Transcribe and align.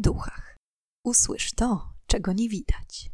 duchach. 0.00 0.56
Usłysz 1.04 1.52
to, 1.52 1.92
czego 2.06 2.32
nie 2.32 2.48
widać. 2.48 3.10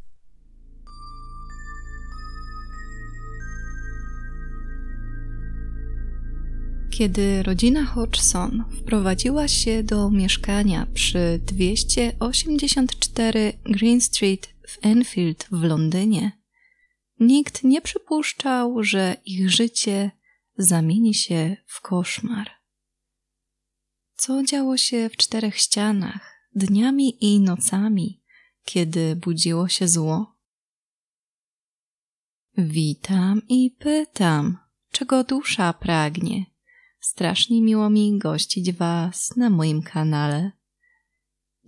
Kiedy 6.91 7.43
rodzina 7.43 7.85
Hodgson 7.85 8.64
wprowadziła 8.79 9.49
się 9.49 9.83
do 9.83 10.11
mieszkania 10.11 10.87
przy 10.95 11.41
284 11.45 13.53
Green 13.64 14.00
Street 14.00 14.48
w 14.68 14.79
Enfield 14.82 15.46
w 15.53 15.62
Londynie, 15.62 16.32
nikt 17.21 17.64
nie 17.64 17.80
przypuszczał, 17.80 18.82
że 18.82 19.16
ich 19.25 19.50
życie 19.50 20.11
zamieni 20.59 21.14
się 21.14 21.57
w 21.66 21.80
koszmar. 21.80 22.50
Co 24.14 24.43
działo 24.43 24.77
się 24.77 25.09
w 25.09 25.16
czterech 25.16 25.59
ścianach, 25.59 26.36
dniami 26.57 27.25
i 27.25 27.41
nocami, 27.41 28.23
kiedy 28.65 29.16
budziło 29.16 29.69
się 29.69 29.88
zło? 29.88 30.37
Witam 32.59 33.42
i 33.48 33.70
pytam, 33.70 34.59
czego 34.91 35.24
dusza 35.24 35.73
pragnie 35.73 36.56
Strasznie 37.01 37.62
miło 37.62 37.91
mi 37.91 38.19
gościć 38.19 38.73
Was 38.73 39.37
na 39.37 39.51
moim 39.51 39.82
kanale. 39.82 40.52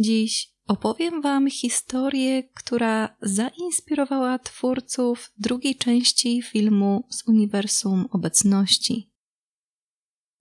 Dziś 0.01 0.53
opowiem 0.67 1.23
Wam 1.23 1.51
historię, 1.51 2.43
która 2.55 3.17
zainspirowała 3.23 4.39
twórców 4.39 5.33
drugiej 5.39 5.77
części 5.77 6.43
filmu 6.43 7.07
z 7.11 7.29
uniwersum 7.29 8.09
obecności. 8.11 9.13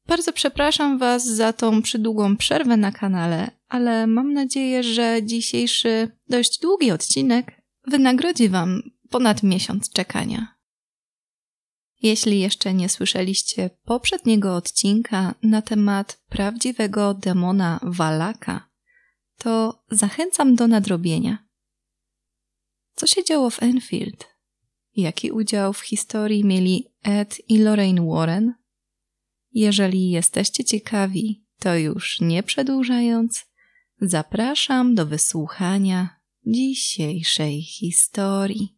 Bardzo 0.07 0.33
przepraszam 0.33 0.97
Was 0.97 1.25
za 1.25 1.53
tą 1.53 1.81
przydługą 1.81 2.37
przerwę 2.37 2.77
na 2.77 2.91
kanale, 2.91 3.51
ale 3.67 4.07
mam 4.07 4.33
nadzieję, 4.33 4.83
że 4.83 5.19
dzisiejszy 5.23 6.11
dość 6.29 6.59
długi 6.59 6.91
odcinek 6.91 7.61
wynagrodzi 7.87 8.49
Wam 8.49 8.81
ponad 9.09 9.43
miesiąc 9.43 9.91
czekania. 9.91 10.57
Jeśli 12.01 12.39
jeszcze 12.39 12.73
nie 12.73 12.89
słyszeliście 12.89 13.69
poprzedniego 13.83 14.55
odcinka 14.55 15.35
na 15.43 15.61
temat 15.61 16.21
prawdziwego 16.29 17.13
demona 17.13 17.79
Walaka, 17.83 18.69
to 19.37 19.83
zachęcam 19.91 20.55
do 20.55 20.67
nadrobienia. 20.67 21.47
Co 22.95 23.07
się 23.07 23.23
działo 23.23 23.49
w 23.49 23.63
Enfield? 23.63 24.27
Jaki 24.95 25.31
udział 25.31 25.73
w 25.73 25.79
historii 25.79 26.45
mieli 26.45 26.87
Ed 27.03 27.49
i 27.49 27.57
Lorraine 27.57 28.07
Warren? 28.07 28.53
Jeżeli 29.51 30.09
jesteście 30.09 30.63
ciekawi, 30.63 31.45
to 31.59 31.75
już 31.75 32.21
nie 32.21 32.43
przedłużając, 32.43 33.45
zapraszam 34.01 34.95
do 34.95 35.05
wysłuchania 35.05 36.09
dzisiejszej 36.45 37.61
historii. 37.61 38.77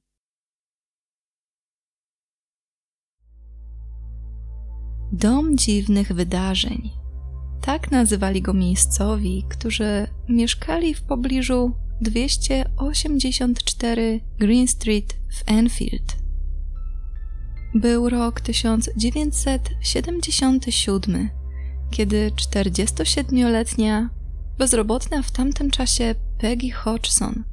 Dom 5.12 5.58
dziwnych 5.58 6.14
wydarzeń. 6.14 6.90
Tak 7.62 7.92
nazywali 7.92 8.42
go 8.42 8.54
miejscowi, 8.54 9.46
którzy 9.50 10.08
mieszkali 10.30 10.94
w 10.94 11.02
pobliżu 11.02 11.72
284 12.02 14.22
Green 14.40 14.68
Street 14.68 15.14
w 15.14 15.44
Enfield. 15.46 16.16
Był 17.76 18.10
rok 18.10 18.42
1977, 18.42 21.30
kiedy 21.92 22.32
47-letnia, 22.32 24.10
bezrobotna 24.60 25.22
w 25.22 25.32
tamtym 25.32 25.72
czasie 25.72 26.16
Peggy 26.38 26.72
Hodgson 26.72 27.44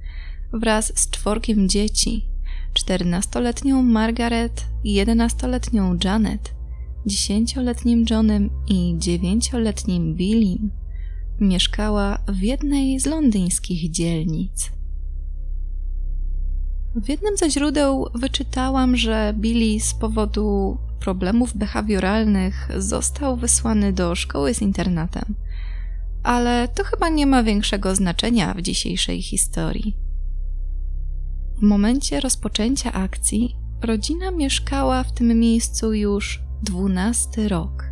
wraz 0.53 0.93
z 0.99 1.11
czworgiem 1.11 1.69
dzieci, 1.69 2.27
14-letnią 2.75 3.83
Margaret 3.83 4.67
i 4.85 4.95
11-letnią 4.95 6.05
Janet, 6.05 6.55
dziesięcioletnim 7.07 8.05
Johnem 8.11 8.51
i 8.69 8.95
dziewięcioletnim 8.99 10.15
Billym 10.15 10.71
mieszkała 11.41 12.19
w 12.29 12.43
jednej 12.43 13.01
z 13.01 13.07
londyńskich 13.07 13.91
dzielnic. 13.91 14.71
W 16.95 17.09
jednym 17.09 17.37
ze 17.37 17.51
źródeł 17.51 18.07
wyczytałam, 18.15 18.97
że 18.97 19.35
Billy 19.37 19.81
z 19.81 19.95
powodu 19.95 20.79
problemów 21.01 21.57
behawioralnych 21.57 22.69
został 22.77 23.37
wysłany 23.37 23.93
do 23.93 24.15
szkoły 24.15 24.55
z 24.55 24.63
internatem, 24.63 25.35
ale 26.27 26.69
to 26.69 26.85
chyba 26.85 27.09
nie 27.09 27.27
ma 27.27 27.43
większego 27.43 27.95
znaczenia 27.95 28.55
w 28.55 28.63
dzisiejszej 28.63 29.23
historii. 29.23 29.97
W 31.59 31.63
momencie 31.63 32.21
rozpoczęcia 32.21 32.93
akcji 32.93 33.57
rodzina 33.83 34.31
mieszkała 34.31 35.05
w 35.05 35.13
tym 35.13 35.41
miejscu 35.41 35.93
już 35.93 36.43
dwunasty 36.63 37.49
rok, 37.49 37.85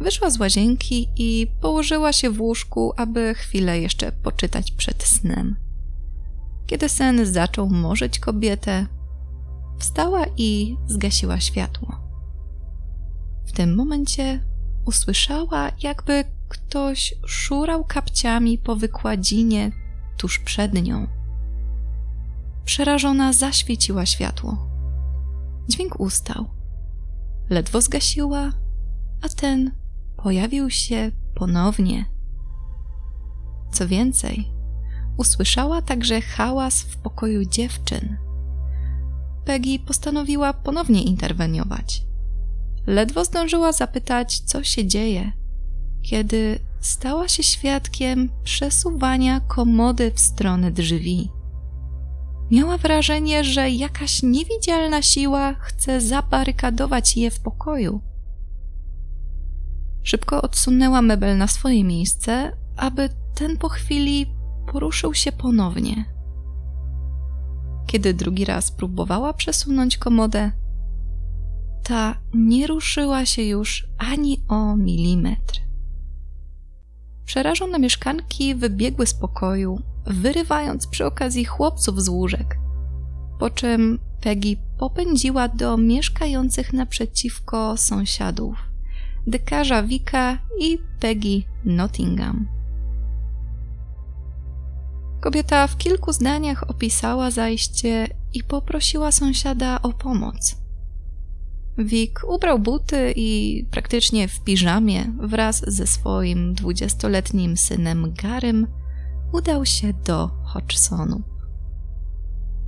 Wyszła 0.00 0.30
z 0.30 0.38
łazienki 0.38 1.08
i 1.16 1.46
położyła 1.60 2.12
się 2.12 2.30
w 2.30 2.40
łóżku, 2.40 2.92
aby 2.96 3.34
chwilę 3.34 3.80
jeszcze 3.80 4.12
poczytać 4.12 4.70
przed 4.70 5.02
snem. 5.02 5.56
Kiedy 6.66 6.88
sen 6.88 7.26
zaczął 7.26 7.68
morzyć 7.68 8.18
kobietę, 8.18 8.86
Wstała 9.78 10.24
i 10.36 10.76
zgasiła 10.86 11.40
światło. 11.40 12.00
W 13.46 13.52
tym 13.52 13.74
momencie 13.74 14.44
usłyszała, 14.84 15.70
jakby 15.82 16.24
ktoś 16.48 17.14
szurał 17.26 17.84
kapciami 17.84 18.58
po 18.58 18.76
wykładzinie 18.76 19.70
tuż 20.16 20.38
przed 20.38 20.74
nią. 20.74 21.06
Przerażona 22.64 23.32
zaświeciła 23.32 24.06
światło. 24.06 24.68
Dźwięk 25.68 26.00
ustał. 26.00 26.46
Ledwo 27.50 27.80
zgasiła, 27.80 28.52
a 29.22 29.28
ten 29.28 29.70
pojawił 30.26 30.70
się 30.70 31.12
ponownie. 31.34 32.04
Co 33.72 33.88
więcej, 33.88 34.52
usłyszała 35.16 35.82
także 35.82 36.20
hałas 36.20 36.82
w 36.82 36.96
pokoju 36.96 37.44
dziewczyn. 37.44 38.16
Peggy 39.44 39.78
postanowiła 39.78 40.52
ponownie 40.52 41.02
interweniować. 41.02 42.02
Ledwo 42.86 43.24
zdążyła 43.24 43.72
zapytać, 43.72 44.40
co 44.40 44.64
się 44.64 44.86
dzieje, 44.86 45.32
kiedy 46.02 46.58
stała 46.80 47.28
się 47.28 47.42
świadkiem 47.42 48.30
przesuwania 48.44 49.40
komody 49.40 50.12
w 50.14 50.20
stronę 50.20 50.70
drzwi. 50.70 51.30
Miała 52.50 52.78
wrażenie, 52.78 53.44
że 53.44 53.70
jakaś 53.70 54.22
niewidzialna 54.22 55.02
siła 55.02 55.54
chce 55.54 56.00
zabarykadować 56.00 57.16
je 57.16 57.30
w 57.30 57.40
pokoju. 57.40 58.15
Szybko 60.06 60.42
odsunęła 60.42 61.02
mebel 61.02 61.38
na 61.38 61.46
swoje 61.46 61.84
miejsce, 61.84 62.56
aby 62.76 63.08
ten 63.34 63.56
po 63.56 63.68
chwili 63.68 64.26
poruszył 64.72 65.14
się 65.14 65.32
ponownie. 65.32 66.04
kiedy 67.86 68.14
drugi 68.14 68.44
raz 68.44 68.70
próbowała 68.72 69.32
przesunąć 69.32 69.98
komodę, 69.98 70.52
ta 71.82 72.16
nie 72.34 72.66
ruszyła 72.66 73.26
się 73.26 73.42
już 73.42 73.88
ani 73.98 74.42
o 74.48 74.76
milimetr. 74.76 75.60
Przerażone 77.24 77.78
mieszkanki 77.78 78.54
wybiegły 78.54 79.06
z 79.06 79.14
pokoju, 79.14 79.80
wyrywając 80.06 80.86
przy 80.86 81.06
okazji 81.06 81.44
chłopców 81.44 82.02
z 82.02 82.08
łóżek, 82.08 82.58
po 83.38 83.50
czym 83.50 83.98
Peggy 84.20 84.56
popędziła 84.78 85.48
do 85.48 85.76
mieszkających 85.76 86.72
naprzeciwko 86.72 87.76
sąsiadów, 87.76 88.65
dekarza 89.26 89.82
Wika 89.82 90.38
i 90.60 90.78
Peggy 91.00 91.42
Nottingham. 91.64 92.46
Kobieta 95.20 95.66
w 95.66 95.76
kilku 95.76 96.12
zdaniach 96.12 96.70
opisała 96.70 97.30
zajście 97.30 98.08
i 98.34 98.42
poprosiła 98.42 99.12
sąsiada 99.12 99.82
o 99.82 99.92
pomoc. 99.92 100.56
Wik 101.78 102.20
ubrał 102.28 102.58
buty 102.58 103.12
i 103.16 103.64
praktycznie 103.70 104.28
w 104.28 104.40
piżamie 104.40 105.12
wraz 105.20 105.62
ze 105.66 105.86
swoim 105.86 106.54
dwudziestoletnim 106.54 107.56
synem 107.56 108.14
Garym 108.22 108.66
udał 109.32 109.66
się 109.66 109.92
do 109.92 110.30
Hodgsonu. 110.44 111.22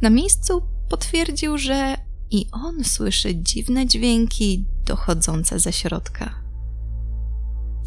Na 0.02 0.10
miejscu 0.10 0.62
potwierdził, 0.88 1.58
że 1.58 1.96
i 2.30 2.46
on 2.52 2.84
słyszy 2.84 3.34
dziwne 3.34 3.86
dźwięki 3.86 4.64
dochodzące 4.84 5.58
ze 5.58 5.72
środka. 5.72 6.47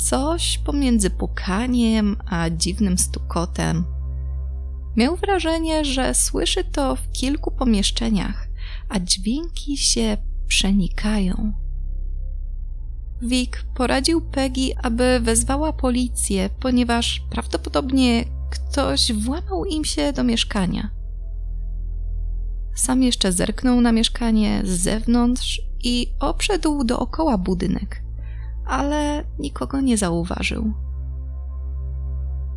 Coś 0.09 0.57
pomiędzy 0.57 1.09
pukaniem 1.09 2.17
a 2.25 2.49
dziwnym 2.49 2.97
stukotem. 2.97 3.83
Miał 4.95 5.15
wrażenie, 5.15 5.85
że 5.85 6.13
słyszy 6.13 6.63
to 6.63 6.95
w 6.95 7.11
kilku 7.11 7.51
pomieszczeniach, 7.51 8.47
a 8.89 8.99
dźwięki 8.99 9.77
się 9.77 10.17
przenikają. 10.47 11.53
Vic 13.21 13.51
poradził 13.75 14.21
Peggy, 14.21 14.73
aby 14.83 15.19
wezwała 15.19 15.73
policję, 15.73 16.49
ponieważ 16.59 17.21
prawdopodobnie 17.29 18.25
ktoś 18.49 19.13
włamał 19.13 19.65
im 19.65 19.85
się 19.85 20.13
do 20.13 20.23
mieszkania. 20.23 20.89
Sam 22.75 23.03
jeszcze 23.03 23.31
zerknął 23.31 23.81
na 23.81 23.91
mieszkanie 23.91 24.61
z 24.65 24.69
zewnątrz 24.69 25.61
i 25.83 26.07
obszedł 26.19 26.83
dookoła 26.83 27.37
budynek, 27.37 28.03
ale 28.71 29.23
nikogo 29.39 29.81
nie 29.81 29.97
zauważył. 29.97 30.73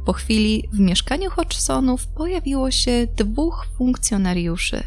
Po 0.06 0.12
chwili 0.12 0.68
w 0.72 0.78
mieszkaniu 0.78 1.30
Hodgsonów 1.30 2.06
pojawiło 2.06 2.70
się 2.70 3.06
dwóch 3.16 3.66
funkcjonariuszy. 3.78 4.82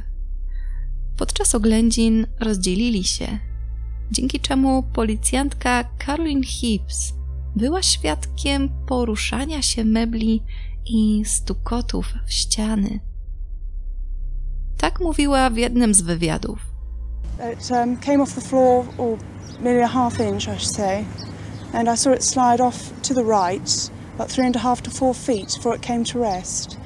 Podczas 1.17 1.55
oględzin 1.55 2.27
rozdzielili 2.39 3.03
się, 3.03 3.39
dzięki 4.11 4.39
czemu 4.39 4.83
policjantka 4.83 5.83
Caroline 6.05 6.43
Hibbs 6.43 7.13
była 7.55 7.81
świadkiem 7.81 8.69
poruszania 8.87 9.61
się 9.61 9.85
mebli 9.85 10.43
i 10.85 11.25
stukotów 11.25 12.13
w 12.25 12.33
ściany. 12.33 12.99
Tak 14.77 14.99
mówiła 14.99 15.49
w 15.49 15.57
jednym 15.57 15.93
z 15.93 16.01
wywiadów. 16.01 16.59
It 17.53 17.71
um, 17.71 17.97
came 17.97 18.23
off 18.23 18.35
the 18.35 18.41
floor, 18.41 18.85
or 18.97 19.17
nearly 19.59 19.81
a 19.81 19.87
half 19.87 20.19
inch, 20.19 20.47
I 20.47 20.57
should 20.57 20.69
say, 20.69 21.05
and 21.73 21.89
I 21.89 21.95
saw 21.95 22.11
it 22.11 22.23
slide 22.23 22.61
off 22.61 22.91
to 23.03 23.13
the 23.13 23.23
right, 23.23 23.89
about 24.15 24.29
three 24.29 24.45
and 24.45 24.55
a 24.55 24.59
half 24.59 24.81
to 24.83 24.89
four 24.89 25.13
feet 25.13 25.53
before 25.55 25.75
it 25.75 25.81
came 25.81 26.03
to 26.05 26.19
rest. 26.19 26.77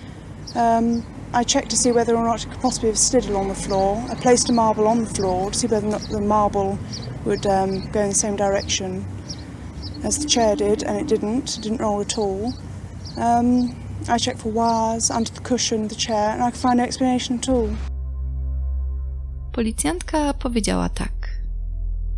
Um, 0.55 1.05
I 1.33 1.43
checked 1.43 1.69
to 1.69 1.77
see 1.77 1.91
whether 1.91 2.15
or 2.15 2.23
not 2.25 2.43
it 2.43 2.49
could 2.49 2.59
possibly 2.59 2.89
have 2.89 2.97
slid 2.97 3.25
along 3.25 3.47
the 3.47 3.55
floor. 3.55 4.03
I 4.09 4.15
placed 4.15 4.49
a 4.49 4.53
marble 4.53 4.87
on 4.87 5.03
the 5.05 5.09
floor 5.09 5.51
to 5.51 5.57
see 5.57 5.67
whether 5.67 5.89
the 5.97 6.19
marble 6.19 6.77
would 7.23 7.45
um, 7.45 7.89
go 7.91 8.01
in 8.01 8.09
the 8.09 8.15
same 8.15 8.35
direction 8.35 9.05
as 10.03 10.19
the 10.19 10.27
chair 10.27 10.55
did, 10.55 10.83
and 10.83 10.97
it 10.97 11.07
didn't. 11.07 11.57
It 11.57 11.61
didn't 11.61 11.79
roll 11.79 12.01
at 12.01 12.17
all. 12.17 12.53
Um, 13.17 13.75
I 14.09 14.17
checked 14.17 14.39
for 14.39 14.49
wires 14.49 15.09
under 15.09 15.31
the 15.31 15.41
cushion 15.41 15.83
of 15.83 15.89
the 15.89 15.95
chair, 15.95 16.31
and 16.31 16.43
I 16.43 16.51
could 16.51 16.59
find 16.59 16.77
no 16.77 16.83
explanation 16.83 17.37
at 17.37 17.49
all. 17.49 17.69
Policjantka 19.51 20.33
powiedziała 20.33 20.89
tak. 20.89 21.30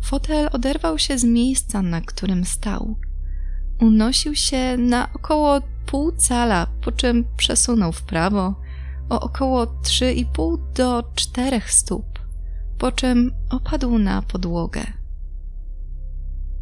Fotel 0.04 0.48
oderwał 0.52 0.98
się 0.98 1.18
z 1.18 1.24
miejsca, 1.24 1.82
na 1.82 2.00
którym 2.00 2.44
stał. 2.44 2.96
Unosił 3.80 4.34
się 4.34 4.76
na 4.76 5.12
około 5.12 5.60
pół 5.86 6.12
cala, 6.12 6.66
po 6.84 6.92
czym 6.92 7.24
przesunął 7.36 7.92
w 7.92 8.02
prawo 8.02 8.54
o 9.08 9.20
około 9.20 9.66
3,5 9.66 10.58
do 10.72 11.04
4 11.14 11.60
stóp, 11.66 12.18
po 12.78 12.92
czym 12.92 13.32
opadł 13.50 13.98
na 13.98 14.22
podłogę. 14.22 14.82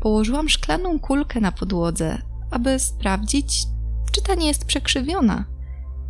Położyłam 0.00 0.48
szklaną 0.48 0.98
kulkę 1.00 1.40
na 1.40 1.52
podłodze, 1.52 2.18
aby 2.50 2.78
sprawdzić, 2.78 3.66
czy 4.12 4.22
ta 4.22 4.34
nie 4.34 4.46
jest 4.46 4.64
przekrzywiona, 4.64 5.44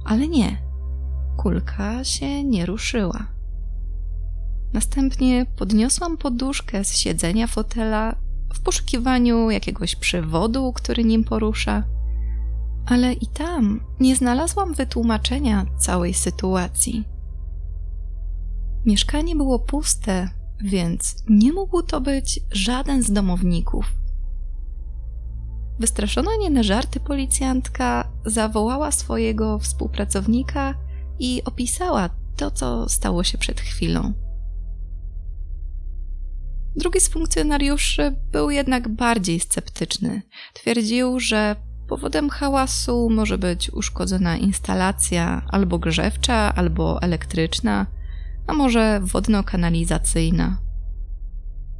ale 0.05 0.29
nie. 0.29 0.63
Kulka 1.37 2.05
się 2.05 2.45
nie 2.45 2.67
ruszyła. 2.67 3.27
Następnie 4.73 5.47
podniosłam 5.57 6.17
poduszkę 6.17 6.85
z 6.85 6.97
siedzenia 6.97 7.47
fotela 7.47 8.17
w 8.55 8.61
poszukiwaniu 8.61 9.51
jakiegoś 9.51 9.97
przewodu, 9.97 10.73
który 10.73 11.05
nim 11.05 11.25
porusza, 11.25 11.85
ale 12.87 13.13
i 13.13 13.27
tam 13.27 13.81
nie 14.01 14.17
znalazłam 14.17 14.75
wytłumaczenia 14.75 15.67
całej 15.79 16.15
sytuacji. 16.15 17.05
Mieszkanie 18.87 19.37
było 19.37 19.59
puste, 19.59 20.29
więc 20.65 21.17
nie 21.29 21.53
mógł 21.53 21.83
to 21.83 22.01
być 22.01 22.41
żaden 22.51 23.03
z 23.03 23.13
domowników. 23.13 23.95
Wystraszona 25.79 26.31
nie 26.41 26.51
na 26.51 26.63
żarty 26.63 27.01
policjantka 27.01 28.09
zawołała 28.27 28.93
swojego 28.93 29.59
współpracownika 29.59 30.75
i 31.19 31.43
opisała 31.45 32.11
to, 32.37 32.51
co 32.51 32.89
stało 32.89 33.25
się 33.25 33.39
przed 33.39 33.61
chwilą. 33.61 34.13
Drugi 36.77 37.01
z 37.01 37.09
funkcjonariuszy 37.09 38.17
był 38.33 38.51
jednak 38.51 38.89
bardziej 38.89 39.41
sceptyczny. 39.41 40.23
Twierdził, 40.55 41.21
że 41.21 41.57
powodem 41.89 42.31
hałasu 42.31 43.11
może 43.11 43.39
być 43.39 43.71
uszkodzona 43.71 44.37
instalacja 44.37 45.43
albo 45.49 45.79
grzewcza, 45.79 46.55
albo 46.55 47.03
elektryczna, 47.03 47.87
a 48.47 48.53
może 48.53 49.01
wodno-kanalizacyjna. 49.01 50.59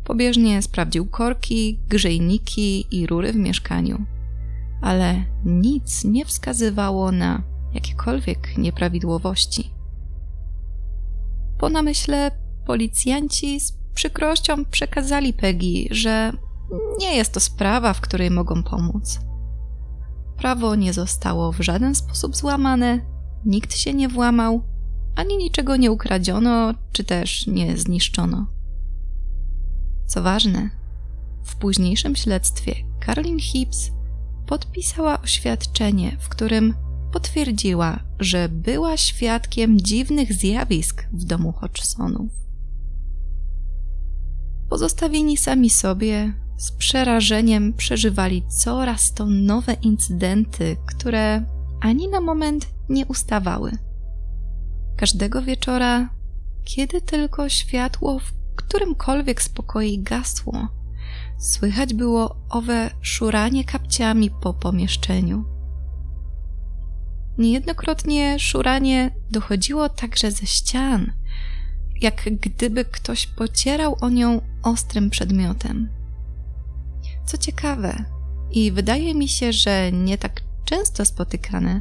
Pobieżnie 0.05 0.63
sprawdził 0.63 1.07
korki, 1.07 1.81
grzejniki 1.89 2.87
i 2.91 3.07
rury 3.07 3.33
w 3.33 3.37
mieszkaniu, 3.37 4.07
ale 4.81 5.25
nic 5.45 6.05
nie 6.05 6.25
wskazywało 6.25 7.13
na 7.13 7.43
jakiekolwiek 7.75 8.59
nieprawidłowości. 8.59 9.71
Po 11.59 11.69
namyśle 11.69 12.31
policjanci 12.67 13.61
z 13.61 13.82
przykrością 13.95 14.65
przekazali 14.65 15.33
Peggy, 15.33 15.87
że 15.91 16.33
nie 16.99 17.17
jest 17.17 17.33
to 17.33 17.41
sprawa, 17.41 17.95
w 17.95 18.01
której 18.01 18.31
mogą 18.31 18.63
pomóc. 18.63 19.21
Prawo 20.37 20.75
nie 20.75 20.93
zostało 20.93 21.53
w 21.53 21.61
żaden 21.61 21.95
sposób 21.95 22.37
złamane, 22.37 23.01
nikt 23.45 23.77
się 23.77 23.95
nie 23.95 24.09
włamał, 24.09 24.63
ani 25.15 25.37
niczego 25.37 25.77
nie 25.77 25.93
ukradziono, 25.93 26.75
czy 26.93 27.05
też 27.05 27.47
nie 27.47 27.77
zniszczono. 27.77 28.47
Co 30.07 30.23
ważne, 30.23 30.71
w 31.45 31.57
późniejszym 31.57 32.17
śledztwie 32.17 32.75
Caroline 33.07 33.41
Hibbs 33.41 33.91
podpisała 34.47 35.23
oświadczenie, 35.23 36.17
w 36.21 36.29
którym 36.29 36.75
potwierdziła, 37.13 37.99
że 38.19 38.49
była 38.49 38.97
świadkiem 38.97 39.81
dziwnych 39.81 40.33
zjawisk 40.33 41.07
w 41.13 41.25
domu 41.25 41.53
Hodgsonów. 41.53 42.31
Pozostawieni 44.73 45.37
sami 45.37 45.71
sobie, 45.71 46.33
z 46.57 46.73
przerażeniem 46.73 47.73
przeżywali 47.73 48.43
coraz 48.49 49.15
to 49.15 49.27
nowe 49.27 49.73
incydenty, 49.73 50.77
które 50.87 51.45
ani 51.81 52.09
na 52.09 52.21
moment 52.21 52.69
nie 52.89 53.07
ustawały. 53.07 53.73
Każdego 54.97 55.43
wieczora, 55.43 56.09
kiedy 56.65 57.01
tylko 57.01 57.49
światło 57.49 58.19
w 58.19 58.33
którymkolwiek 58.57 59.43
spokoi 59.43 59.99
gasło, 59.99 60.69
słychać 61.39 61.95
było 61.95 62.37
owe 62.51 62.91
szuranie 63.01 63.65
kapciami 63.65 64.31
po 64.31 64.55
pomieszczeniu. 64.55 65.45
Niejednokrotnie 67.39 68.39
szuranie 68.39 69.11
dochodziło 69.31 69.89
także 69.89 70.31
ze 70.31 70.47
ścian, 70.47 71.13
jak 72.03 72.23
gdyby 72.41 72.85
ktoś 72.85 73.27
pocierał 73.27 73.97
o 74.01 74.09
nią 74.09 74.41
ostrym 74.63 75.11
przedmiotem. 75.11 75.89
Co 77.27 77.39
ciekawe, 77.39 78.05
i 78.51 78.73
wydaje 78.73 79.15
mi 79.15 79.29
się, 79.29 79.53
że 79.53 79.93
nie 79.93 80.19
tak 80.19 80.41
często 80.65 81.05
spotykane, 81.05 81.81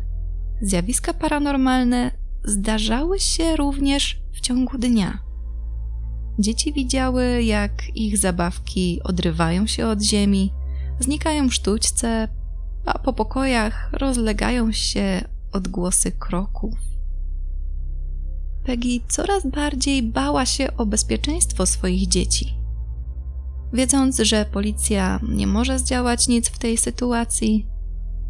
zjawiska 0.61 1.13
paranormalne 1.13 2.11
zdarzały 2.43 3.19
się 3.19 3.55
również 3.55 4.21
w 4.33 4.41
ciągu 4.41 4.77
dnia. 4.77 5.19
Dzieci 6.39 6.73
widziały, 6.73 7.43
jak 7.43 7.71
ich 7.95 8.17
zabawki 8.17 9.01
odrywają 9.03 9.67
się 9.67 9.87
od 9.87 10.01
ziemi, 10.01 10.53
znikają 10.99 11.49
sztućce, 11.49 12.27
a 12.85 12.99
po 12.99 13.13
pokojach 13.13 13.89
rozlegają 13.93 14.71
się 14.71 15.21
odgłosy 15.51 16.11
kroków. 16.11 16.90
Peggy 18.63 18.99
coraz 19.07 19.47
bardziej 19.47 20.03
bała 20.03 20.45
się 20.45 20.77
o 20.77 20.85
bezpieczeństwo 20.85 21.65
swoich 21.65 22.07
dzieci. 22.07 22.57
Wiedząc, 23.73 24.17
że 24.19 24.45
policja 24.45 25.19
nie 25.29 25.47
może 25.47 25.79
zdziałać 25.79 26.27
nic 26.27 26.49
w 26.49 26.59
tej 26.59 26.77
sytuacji, 26.77 27.67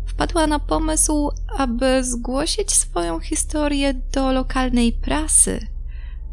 wpadła 0.05 0.47
na 0.47 0.59
pomysł, 0.59 1.29
aby 1.57 2.03
zgłosić 2.03 2.71
swoją 2.71 3.19
historię 3.19 3.93
do 3.93 4.31
lokalnej 4.31 4.93
prasy, 4.93 5.67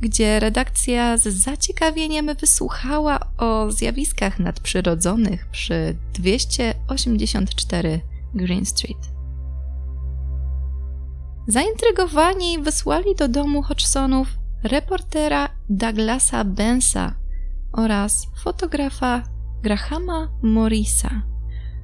gdzie 0.00 0.40
redakcja 0.40 1.16
z 1.16 1.28
zaciekawieniem 1.28 2.30
wysłuchała 2.40 3.18
o 3.38 3.72
zjawiskach 3.72 4.38
nadprzyrodzonych 4.38 5.48
przy 5.50 5.96
284 6.12 8.00
Green 8.34 8.66
Street. 8.66 9.10
Zaintrygowani 11.48 12.58
wysłali 12.58 13.14
do 13.14 13.28
domu 13.28 13.62
Hodgsonów 13.62 14.28
reportera 14.62 15.48
Douglasa 15.68 16.44
Bensa 16.44 17.19
oraz 17.72 18.26
fotografa 18.42 19.22
Grahama 19.62 20.28
Morrisa, 20.42 21.22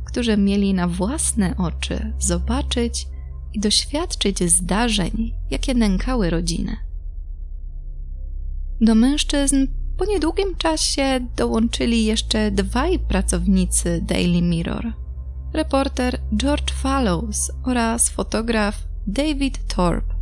którzy 0.05 0.37
mieli 0.37 0.75
na 0.75 0.89
własne 0.89 1.57
oczy 1.57 2.13
zobaczyć 2.19 3.07
i 3.53 3.61
doświadczyć 3.61 4.51
zdarzeń, 4.51 5.35
jakie 5.51 5.75
nękały 5.75 6.31
rodzinę. 6.31 6.77
Do 8.81 8.95
mężczyzn 8.95 9.67
po 9.99 10.05
niedługim 10.05 10.55
czasie 10.57 11.21
dołączyli 11.37 12.05
jeszcze 12.05 12.51
dwaj 12.51 12.99
pracownicy 12.99 14.01
Daily 14.03 14.43
Mirror: 14.43 14.93
reporter 15.53 16.21
George 16.37 16.73
Fallows 16.73 17.53
oraz 17.65 18.09
fotograf 18.09 18.87
David 19.07 19.75
Thorpe. 19.75 20.15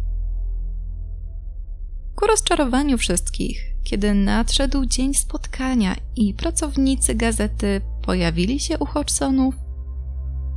Ku 2.15 2.27
rozczarowaniu 2.27 2.99
wszystkich, 2.99 3.74
kiedy 3.95 4.15
nadszedł 4.15 4.87
dzień 4.87 5.15
spotkania 5.15 5.97
i 6.17 6.35
pracownicy 6.35 7.15
gazety 7.15 7.81
pojawili 8.03 8.61
się 8.61 8.79
u 8.79 8.85
Hodgsonów, 8.85 9.55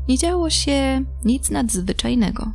nie 0.08 0.18
działo 0.18 0.50
się 0.50 1.04
nic 1.26 1.50
nadzwyczajnego. 1.50 2.52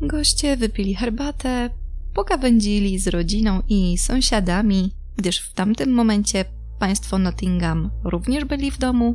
Goście 0.00 0.56
wypili 0.56 0.94
herbatę, 0.94 1.70
pogawędzili 2.14 2.98
z 2.98 3.08
rodziną 3.08 3.62
i 3.68 3.98
sąsiadami, 3.98 4.92
gdyż 5.16 5.38
w 5.38 5.54
tamtym 5.54 5.92
momencie 5.92 6.44
państwo 6.78 7.18
Nottingham 7.18 7.90
również 8.04 8.44
byli 8.44 8.70
w 8.70 8.78
domu 8.78 9.14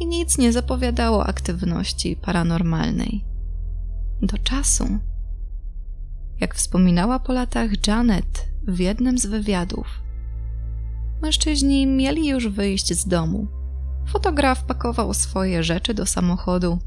i 0.00 0.06
nic 0.06 0.38
nie 0.38 0.52
zapowiadało 0.52 1.26
aktywności 1.26 2.16
paranormalnej. 2.16 3.24
Do 4.22 4.38
czasu, 4.38 4.98
jak 6.40 6.54
wspominała 6.54 7.18
po 7.18 7.32
latach 7.32 7.86
Janet 7.86 8.51
w 8.68 8.78
jednym 8.78 9.18
z 9.18 9.26
wywiadów, 9.26 9.86
mężczyźni 11.22 11.86
mieli 11.86 12.28
już 12.28 12.48
wyjść 12.48 12.94
z 12.94 13.06
domu. 13.06 13.46
Fotograf 14.08 14.64
pakował 14.64 15.14
swoje 15.14 15.62
rzeczy 15.62 15.94
do 15.94 16.06
samochodu. 16.06 16.78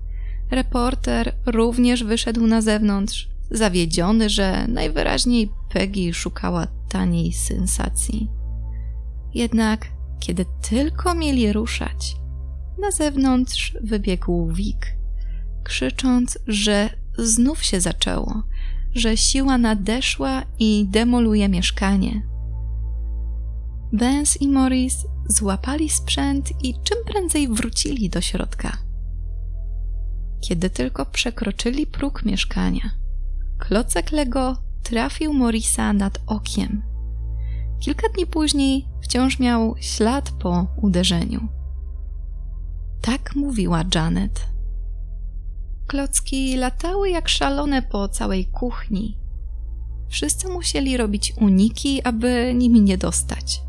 Reporter 0.52 1.36
również 1.46 2.04
wyszedł 2.04 2.48
na 2.48 2.62
zewnątrz, 2.62 3.30
zawiedziony, 3.52 4.30
że 4.30 4.68
najwyraźniej 4.68 5.52
Peggy 5.70 6.14
szukała 6.14 6.68
taniej 6.90 7.34
sensacji. 7.34 8.30
Jednak 9.34 9.88
kiedy 10.20 10.46
tylko 10.70 11.14
mieli 11.16 11.54
ruszać, 11.54 12.16
na 12.78 12.92
zewnątrz 12.92 13.78
wybiegł 13.82 14.48
Wik, 14.54 14.96
krzycząc, 15.64 16.38
że 16.48 16.90
znów 17.18 17.64
się 17.64 17.82
zaczęło, 17.82 18.44
że 18.96 19.18
siła 19.18 19.58
nadeszła 19.58 20.44
i 20.60 20.86
demoluje 20.90 21.50
mieszkanie. 21.50 22.22
Benz 23.94 24.42
i 24.42 24.48
Morris 24.48 25.06
złapali 25.28 25.90
sprzęt 25.90 26.64
i 26.64 26.74
czym 26.84 26.98
prędzej 27.06 27.48
wrócili 27.48 28.10
do 28.10 28.22
środka. 28.22 28.78
Kiedy 30.42 30.70
tylko 30.70 31.06
przekroczyli 31.06 31.88
próg 31.88 32.26
mieszkania, 32.26 32.92
klocek 33.58 34.12
Lego 34.12 34.58
trafił 34.84 35.34
Morisa 35.34 35.94
nad 35.94 36.20
okiem. 36.28 36.84
Kilka 37.80 38.10
dni 38.10 38.26
później 38.26 38.88
wciąż 39.02 39.40
miał 39.40 39.76
ślad 39.80 40.32
po 40.32 40.68
uderzeniu. 40.82 41.48
Tak 43.02 43.36
mówiła 43.36 43.84
Janet. 43.96 44.55
Klocki 45.88 46.58
latały 46.58 47.10
jak 47.10 47.30
szalone 47.30 47.82
po 47.82 48.08
całej 48.08 48.46
kuchni. 48.46 49.18
Wszyscy 50.10 50.48
musieli 50.48 50.98
robić 50.98 51.34
uniki, 51.42 52.02
aby 52.04 52.54
nimi 52.56 52.82
nie 52.82 52.98
dostać. 52.98 53.62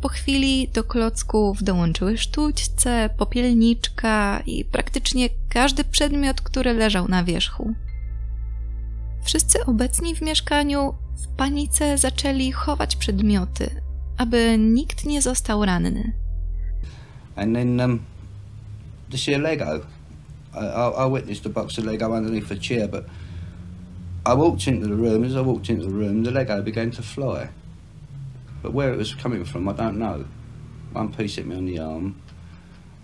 Po 0.00 0.08
chwili 0.08 0.68
do 0.68 0.84
klocków 0.84 1.62
dołączyły 1.62 2.18
sztućce, 2.18 3.10
popielniczka 3.16 4.42
i 4.46 4.64
praktycznie 4.64 5.28
każdy 5.48 5.84
przedmiot, 5.84 6.40
który 6.40 6.72
leżał 6.72 7.08
na 7.08 7.24
wierzchu. 7.24 7.74
Wszyscy 9.22 9.64
obecni 9.64 10.14
w 10.14 10.22
mieszkaniu 10.22 10.94
w 11.16 11.26
panice 11.36 11.98
zaczęli 11.98 12.52
chować 12.52 12.96
przedmioty, 12.96 13.82
aby 14.16 14.58
nikt 14.58 15.04
nie 15.04 15.22
został 15.22 15.64
ranny. 15.64 16.12
And 17.36 17.54
then 17.54 17.80
um, 17.80 18.00
to 19.10 19.18
see 19.18 19.34
a 19.34 19.38
Lego. 19.38 19.93
I, 20.56 20.66
I, 20.66 20.88
I 20.88 21.06
witnessed 21.06 21.46
a 21.46 21.48
box 21.48 21.78
of 21.78 21.84
Lego 21.84 22.12
underneath 22.12 22.50
a 22.50 22.56
chair, 22.56 22.88
but 22.88 23.06
I 24.26 24.34
walked 24.34 24.66
into 24.66 24.86
the 24.86 24.94
room. 24.94 25.24
As 25.24 25.36
I 25.36 25.40
walked 25.40 25.68
into 25.70 25.86
the 25.86 25.92
room, 25.92 26.22
the 26.24 26.30
Lego 26.30 26.62
began 26.62 26.90
to 26.92 27.02
fly. 27.02 27.48
But 28.62 28.72
where 28.72 28.92
it 28.92 28.96
was 28.96 29.14
coming 29.14 29.44
from, 29.44 29.68
I 29.68 29.72
don't 29.72 29.98
know. 29.98 30.24
One 30.92 31.12
piece 31.12 31.36
hit 31.36 31.46
me 31.46 31.56
on 31.56 31.66
the 31.66 31.78
arm, 31.80 32.20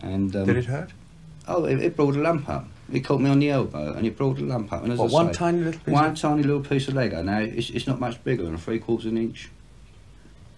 and 0.03 0.35
um, 0.37 0.47
Did 0.47 0.57
it 0.57 0.65
hurt? 0.67 0.93
Oh, 1.49 1.65
it, 1.65 1.81
it 1.83 1.97
brought 1.97 2.17
a 2.17 2.21
lump 2.21 2.49
up. 2.49 2.67
It 2.93 3.01
caught 3.01 3.21
me 3.21 3.29
on 3.31 3.39
the 3.41 3.51
elbow, 3.51 3.93
and 3.95 4.07
it 4.07 4.17
brought 4.17 4.39
a 4.39 4.43
lump 4.45 4.73
up. 4.73 4.85
And 4.85 4.93
as 4.93 4.99
What, 4.99 5.11
I 5.11 5.13
one 5.13 5.27
say, 5.35 5.39
tiny 5.39 5.59
little 5.63 5.81
piece 5.81 5.93
one 5.93 6.05
of- 6.05 6.19
tiny 6.19 6.43
little 6.43 6.63
piece 6.63 6.89
of 6.89 6.95
Lego. 6.95 7.23
Now 7.23 7.41
it's, 7.41 7.71
it's 7.71 7.87
not 7.87 8.01
much 8.01 8.23
bigger 8.25 8.45
than 8.45 8.55
a 8.55 8.59
three 8.59 8.79
quarters 8.79 9.07
of 9.07 9.13
an 9.13 9.19
inch, 9.19 9.51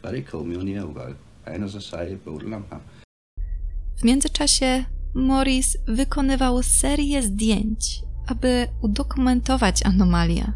but 0.02 0.14
it 0.14 0.26
caught 0.28 0.46
me 0.46 0.56
on 0.56 0.66
the 0.66 0.76
elbow, 0.76 1.14
and 1.46 1.64
as 1.64 1.74
I 1.74 1.80
say, 1.80 2.12
it 2.12 2.24
brought 2.24 2.42
a 2.42 2.46
lump 2.46 2.72
up. 2.72 2.82
W 3.96 4.04
międzyczasie 4.04 4.84
Morris 5.14 5.76
wykonywał 5.86 6.62
serię 6.62 7.22
zdjęć, 7.22 8.02
aby 8.26 8.68
udokumentować 8.82 9.86
anomalię. 9.86 10.52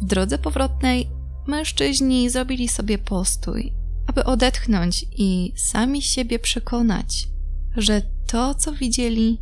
W 0.00 0.04
drodze 0.04 0.38
powrotnej 0.38 1.10
mężczyźni 1.46 2.30
zrobili 2.30 2.68
sobie 2.68 2.98
postój, 2.98 3.72
aby 4.06 4.24
odetchnąć 4.24 5.06
i 5.16 5.52
sami 5.56 6.02
siebie 6.02 6.38
przekonać, 6.38 7.28
że 7.76 8.02
to, 8.26 8.54
co 8.54 8.72
widzieli, 8.72 9.40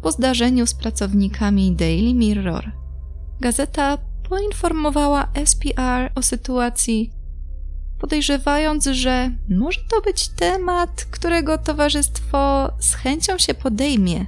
Po 0.02 0.12
zdarzeniu 0.12 0.66
z 0.66 0.74
pracownikami 0.74 1.76
Daily 1.76 2.14
Mirror, 2.14 2.72
gazeta 3.40 3.98
poinformowała 4.28 5.32
SPR 5.44 6.12
o 6.14 6.22
sytuacji, 6.22 7.12
podejrzewając, 7.98 8.84
że 8.84 9.30
może 9.48 9.80
to 9.90 10.00
być 10.00 10.28
temat, 10.28 11.04
którego 11.10 11.58
towarzystwo 11.58 12.70
z 12.78 12.94
chęcią 12.94 13.38
się 13.38 13.54
podejmie 13.54 14.26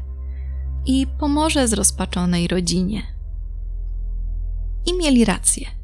i 0.87 1.07
pomoże 1.19 1.69
zrozpaczonej 1.69 2.49
rodzinie. 2.49 3.03
I 4.87 4.97
mieli 4.99 5.25
rację. 5.25 5.80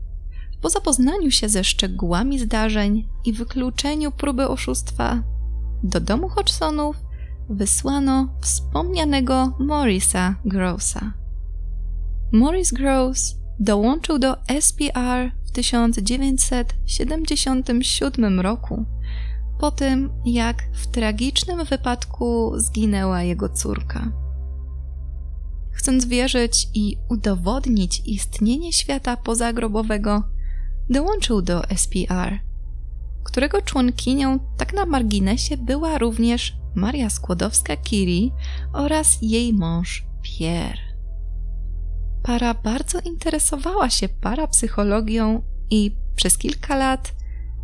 Po 0.67 0.71
zapoznaniu 0.71 1.31
się 1.31 1.49
ze 1.49 1.65
szczegółami 1.65 2.39
zdarzeń 2.39 3.09
i 3.25 3.33
wykluczeniu 3.33 4.13
próby 4.13 4.49
oszustwa, 4.49 5.23
do 5.83 6.01
domu 6.01 6.29
Hodgsonów 6.29 6.97
wysłano 7.49 8.29
wspomnianego 8.41 9.57
Morisa 9.59 10.35
Grossa. 10.45 11.13
Morris 12.33 12.73
Gross 12.73 13.37
dołączył 13.61 14.19
do 14.19 14.37
SPR 14.61 15.31
w 15.47 15.51
1977 15.51 18.41
roku, 18.41 18.85
po 19.59 19.71
tym 19.71 20.11
jak 20.25 20.63
w 20.73 20.87
tragicznym 20.87 21.65
wypadku 21.65 22.53
zginęła 22.57 23.23
jego 23.23 23.49
córka. 23.49 24.13
Chcąc 25.73 26.05
wierzyć 26.05 26.69
i 26.75 26.97
udowodnić 27.11 28.03
istnienie 28.07 28.73
świata 28.73 29.17
pozagrobowego, 29.17 30.36
dołączył 30.91 31.43
do 31.43 31.63
SPR, 31.77 32.39
którego 33.25 33.63
członkinią 33.63 34.39
tak 34.57 34.75
na 34.75 34.87
marginesie 34.87 35.57
była 35.57 35.99
również 35.99 36.57
Maria 36.75 37.09
Skłodowska-Curie 37.09 38.31
oraz 38.73 39.19
jej 39.23 39.53
mąż 39.53 40.07
Pierre. 40.23 40.87
Para 42.23 42.55
bardzo 42.55 43.01
interesowała 43.01 43.91
się 43.91 44.09
parapsychologią 44.09 45.43
i 45.71 45.97
przez 46.17 46.39
kilka 46.39 46.77
lat 46.77 47.15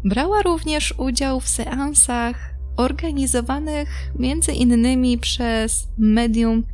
brała 0.05 0.43
również 0.43 0.95
udział 0.99 1.41
w 1.41 1.49
seansach 1.49 2.55
organizowanych 2.77 4.13
między 4.19 4.53
innymi 4.53 5.19
przez 5.19 5.89
medium 5.99 6.65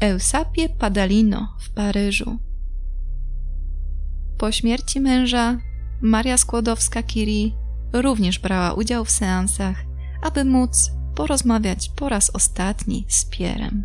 Eusapie 0.00 0.68
Padalino 0.68 1.56
w 1.60 1.70
Paryżu. 1.70 2.38
Po 4.38 4.52
śmierci 4.52 5.00
męża 5.00 5.58
Maria 6.00 6.36
Skłodowska-Curie 6.36 7.50
również 7.92 8.38
brała 8.38 8.72
udział 8.72 9.04
w 9.04 9.10
seansach, 9.10 9.76
aby 10.22 10.44
móc 10.44 10.90
porozmawiać 11.14 11.90
po 11.96 12.08
raz 12.08 12.30
ostatni 12.30 13.04
z 13.08 13.24
Pierem. 13.24 13.84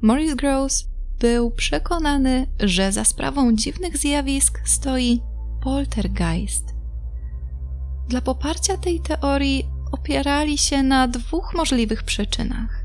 Maurice 0.00 0.36
Gross 0.36 0.88
był 1.18 1.50
przekonany, 1.50 2.46
że 2.60 2.92
za 2.92 3.04
sprawą 3.04 3.52
dziwnych 3.52 3.98
zjawisk 3.98 4.60
stoi 4.64 5.22
poltergeist. 5.62 6.74
Dla 8.08 8.20
poparcia 8.20 8.76
tej 8.76 9.00
teorii 9.00 9.68
opierali 9.92 10.58
się 10.58 10.82
na 10.82 11.08
dwóch 11.08 11.54
możliwych 11.54 12.02
przyczynach. 12.02 12.84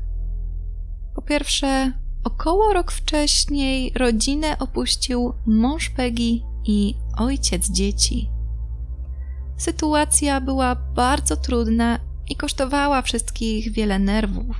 Po 1.14 1.22
pierwsze, 1.22 1.92
około 2.24 2.72
rok 2.72 2.92
wcześniej 2.92 3.92
rodzinę 3.96 4.58
opuścił 4.58 5.32
mąż 5.46 5.90
Peggy 5.90 6.40
i 6.64 6.94
ojciec 7.16 7.70
dzieci. 7.70 8.30
Sytuacja 9.56 10.40
była 10.40 10.74
bardzo 10.74 11.36
trudna 11.36 11.98
i 12.28 12.36
kosztowała 12.36 13.02
wszystkich 13.02 13.72
wiele 13.72 13.98
nerwów. 13.98 14.56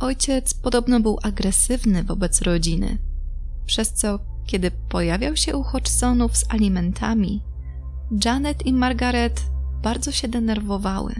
Ojciec 0.00 0.54
podobno 0.54 1.00
był 1.00 1.18
agresywny 1.22 2.04
wobec 2.04 2.42
rodziny, 2.42 2.98
przez 3.66 3.92
co, 3.92 4.18
kiedy 4.46 4.70
pojawiał 4.70 5.36
się 5.36 5.56
u 5.56 5.62
Hodgsonów 5.62 6.36
z 6.36 6.50
alimentami, 6.50 7.42
Janet 8.24 8.66
i 8.66 8.72
Margaret 8.72 9.42
bardzo 9.82 10.12
się 10.12 10.28
denerwowały. 10.28 11.14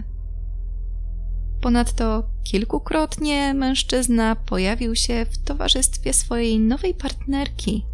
Ponadto 1.60 2.22
kilkukrotnie 2.44 3.54
mężczyzna 3.54 4.36
pojawił 4.36 4.96
się 4.96 5.26
w 5.30 5.38
towarzystwie 5.38 6.12
swojej 6.12 6.58
nowej 6.60 6.94
partnerki, 6.94 7.86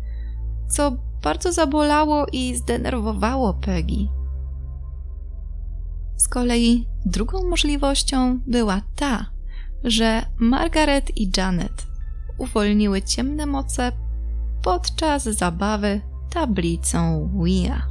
co 0.69 0.97
bardzo 1.25 1.53
zabolało 1.53 2.27
i 2.33 2.55
zdenerwowało 2.57 3.55
Peggy. 3.55 4.09
Z 6.17 6.29
kolei 6.29 6.87
drugą 7.07 7.49
możliwością 7.49 8.39
była 8.47 8.81
ta, 8.97 9.27
że 9.85 10.27
Margaret 10.39 11.17
i 11.17 11.31
Janet 11.37 11.87
uwolniły 12.39 13.03
ciemne 13.03 13.47
moce 13.47 13.93
podczas 14.63 15.25
zabawy 15.25 16.01
tablicą 16.31 17.31
Ouija. 17.35 17.89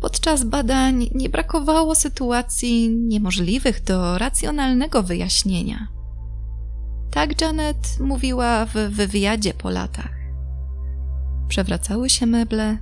Podczas 0.00 0.44
badań 0.44 1.08
nie 1.14 1.28
brakowało 1.28 1.94
sytuacji 1.94 2.90
niemożliwych 2.90 3.84
do 3.84 4.18
racjonalnego 4.18 5.02
wyjaśnienia. 5.02 5.88
Tak 7.10 7.40
Janet 7.40 8.00
mówiła 8.00 8.66
w 8.66 8.72
wywiadzie 8.72 9.54
po 9.54 9.70
latach. 9.70 10.13
Przewracały 11.48 12.10
się 12.10 12.26
meble, 12.26 12.78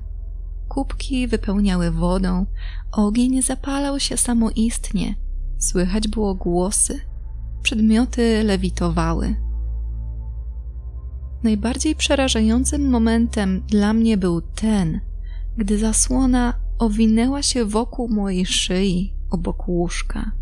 kubki 0.68 1.28
wypełniały 1.28 1.90
wodą, 1.90 2.46
ogień 2.92 3.42
zapalał 3.42 4.00
się 4.00 4.16
samoistnie, 4.16 5.14
słychać 5.58 6.08
było 6.08 6.34
głosy, 6.34 7.00
przedmioty 7.62 8.42
lewitowały. 8.42 9.36
Najbardziej 11.42 11.96
przerażającym 11.96 12.90
momentem 12.90 13.62
dla 13.66 13.92
mnie 13.92 14.16
był 14.16 14.40
ten, 14.40 15.00
gdy 15.56 15.78
zasłona 15.78 16.54
owinęła 16.78 17.42
się 17.42 17.64
wokół 17.64 18.08
mojej 18.08 18.46
szyi 18.46 19.14
obok 19.30 19.68
łóżka. 19.68 20.32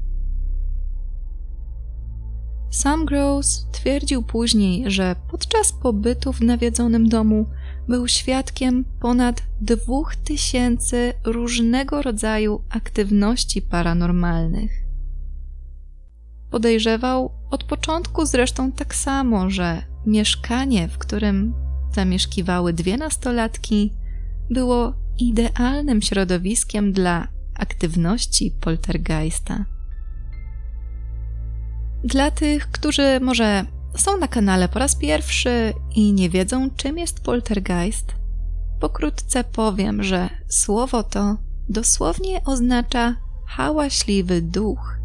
Sam 2.71 3.05
Gross 3.05 3.67
twierdził 3.73 4.23
później, 4.23 4.91
że 4.91 5.17
podczas 5.31 5.73
pobytu 5.73 6.33
w 6.33 6.41
nawiedzonym 6.41 7.09
domu 7.09 7.47
był 7.91 8.09
świadkiem 8.09 8.85
ponad 9.01 9.43
dwóch 9.61 10.17
tysięcy 10.17 11.13
różnego 11.25 12.03
rodzaju 12.03 12.65
aktywności 12.69 13.63
paranormalnych. 13.63 14.71
Podejrzewał 16.51 17.33
od 17.51 17.65
początku 17.65 18.27
zresztą 18.27 18.73
tak 18.73 18.95
samo, 18.95 19.51
że 19.51 19.83
mieszkanie, 20.07 20.89
w 20.89 20.99
którym 20.99 21.55
zamieszkiwały 21.95 22.73
dwie 22.73 22.97
nastolatki, 22.97 23.93
było 24.51 24.95
idealnym 25.19 26.03
środowiskiem 26.03 26.93
dla 26.93 27.29
aktywności 27.55 28.53
poltergeista. 28.61 29.65
Dla 32.05 32.31
tych, 32.31 32.71
którzy 32.71 33.21
może 33.21 33.65
są 33.97 34.19
na 34.19 34.29
kanale 34.29 34.69
po 34.69 34.79
raz 34.79 34.97
pierwszy 34.97 35.73
i 35.95 36.13
nie 36.13 36.31
wiedzą, 36.31 36.71
czym 36.77 36.99
jest 36.99 37.21
poltergeist, 37.21 38.15
pokrótce 38.81 39.45
powiem, 39.45 40.03
że 40.03 40.29
słowo 40.49 41.03
to 41.03 41.37
dosłownie 41.69 42.45
oznacza 42.45 43.17
hałaśliwy 43.47 44.43
duch. 44.43 44.99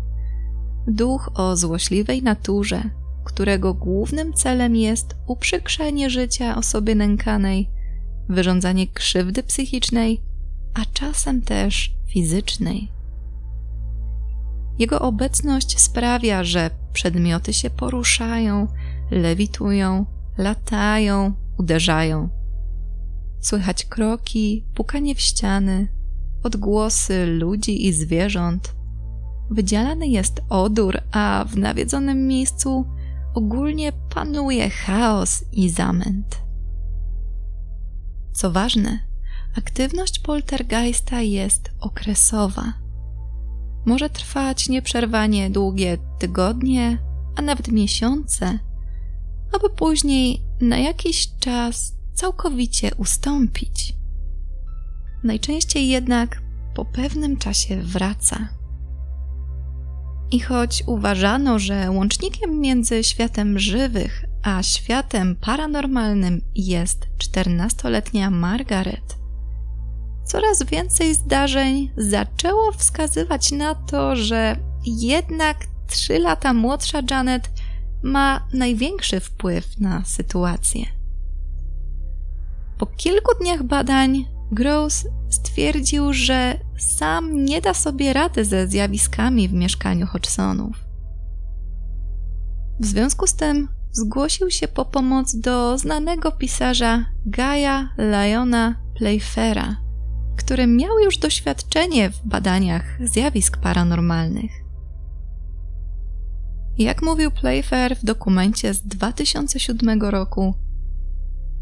Duch 0.87 1.31
o 1.33 1.57
złośliwej 1.57 2.23
naturze, 2.23 2.83
którego 3.23 3.73
głównym 3.73 4.33
celem 4.33 4.75
jest 4.75 5.15
uprzykrzenie 5.27 6.09
życia 6.09 6.55
osobie 6.55 6.95
nękanej, 6.95 7.69
wyrządzanie 8.29 8.87
krzywdy 8.87 9.43
psychicznej, 9.43 10.21
a 10.73 10.79
czasem 10.93 11.41
też 11.41 11.95
fizycznej. 12.07 12.94
Jego 14.79 14.99
obecność 14.99 15.79
sprawia, 15.79 16.43
że 16.43 16.69
przedmioty 16.93 17.53
się 17.53 17.69
poruszają, 17.69 18.67
lewitują, 19.11 20.05
latają, 20.37 21.33
uderzają. 21.57 22.29
Słychać 23.39 23.85
kroki, 23.85 24.65
pukanie 24.73 25.15
w 25.15 25.19
ściany, 25.19 25.87
odgłosy 26.43 27.25
ludzi 27.25 27.87
i 27.87 27.93
zwierząt. 27.93 28.75
Wydzielany 29.49 30.07
jest 30.07 30.41
odór, 30.49 31.01
a 31.11 31.45
w 31.47 31.57
nawiedzonym 31.57 32.27
miejscu 32.27 32.85
ogólnie 33.33 33.91
panuje 34.13 34.69
chaos 34.69 35.43
i 35.51 35.69
zamęt. 35.69 36.41
Co 38.33 38.51
ważne, 38.51 38.99
aktywność 39.57 40.19
poltergeista 40.19 41.21
jest 41.21 41.71
okresowa. 41.79 42.84
Może 43.85 44.09
trwać 44.09 44.69
nieprzerwanie 44.69 45.49
długie 45.49 45.97
tygodnie, 46.19 46.97
a 47.35 47.41
nawet 47.41 47.67
miesiące, 47.67 48.59
aby 49.55 49.69
później 49.69 50.41
na 50.61 50.77
jakiś 50.77 51.27
czas 51.39 51.93
całkowicie 52.13 52.95
ustąpić. 52.95 53.93
Najczęściej 55.23 55.87
jednak 55.87 56.41
po 56.75 56.85
pewnym 56.85 57.37
czasie 57.37 57.81
wraca. 57.81 58.47
I 60.31 60.39
choć 60.39 60.83
uważano, 60.87 61.59
że 61.59 61.91
łącznikiem 61.91 62.59
między 62.59 63.03
światem 63.03 63.59
żywych 63.59 64.25
a 64.45 64.63
światem 64.63 65.35
paranormalnym 65.35 66.41
jest 66.55 67.07
14-letnia 67.17 68.29
Margaret, 68.29 69.17
coraz 70.25 70.63
więcej 70.63 71.15
zdarzeń 71.15 71.91
zaczęło 71.97 72.71
wskazywać 72.71 73.51
na 73.51 73.75
to, 73.75 74.15
że 74.15 74.55
jednak 74.85 75.57
3 75.87 76.19
lata 76.19 76.53
młodsza 76.53 77.01
Janet 77.11 77.49
ma 78.03 78.47
największy 78.53 79.19
wpływ 79.19 79.79
na 79.79 80.05
sytuację. 80.05 80.85
Po 82.77 82.85
kilku 82.85 83.31
dniach 83.41 83.63
badań 83.63 84.25
Gross 84.51 85.07
stwierdził, 85.29 86.13
że 86.13 86.59
sam 86.77 87.45
nie 87.45 87.61
da 87.61 87.73
sobie 87.73 88.13
rady 88.13 88.45
ze 88.45 88.67
zjawiskami 88.67 89.47
w 89.47 89.53
mieszkaniu 89.53 90.07
Hodgsonów. 90.07 90.77
W 92.79 92.85
związku 92.85 93.27
z 93.27 93.33
tym 93.33 93.67
zgłosił 93.91 94.51
się 94.51 94.67
po 94.67 94.85
pomoc 94.85 95.35
do 95.35 95.77
znanego 95.77 96.31
pisarza 96.31 97.05
Gaja 97.25 97.89
Lyona 97.97 98.75
Playfera, 98.97 99.84
który 100.35 100.67
miał 100.67 100.99
już 100.99 101.17
doświadczenie 101.17 102.09
w 102.09 102.27
badaniach 102.27 102.97
zjawisk 103.03 103.57
paranormalnych. 103.57 104.51
Jak 106.77 107.01
mówił 107.01 107.31
Playfair 107.31 107.97
w 107.97 108.05
dokumencie 108.05 108.73
z 108.73 108.81
2007 108.81 110.01
roku, 110.01 110.55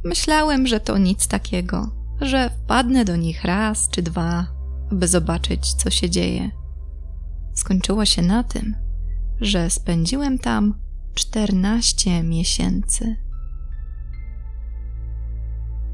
myślałem, 0.04 0.68
że 0.68 0.80
to 0.80 0.98
nic 0.98 1.28
takiego, 1.28 1.92
że 2.22 2.50
wpadnę 2.50 3.06
do 3.06 3.16
nich 3.16 3.44
raz 3.44 3.90
czy 3.90 4.02
dwa, 4.02 4.48
by 4.92 5.08
zobaczyć, 5.08 5.74
co 5.74 5.90
się 5.90 6.10
dzieje. 6.10 6.52
Skończyło 7.54 8.06
się 8.06 8.22
na 8.22 8.44
tym, 8.44 8.76
że 9.42 9.70
spędziłem 9.70 10.40
tam 10.40 10.80
14 11.14 12.24
miesięcy. 12.24 13.16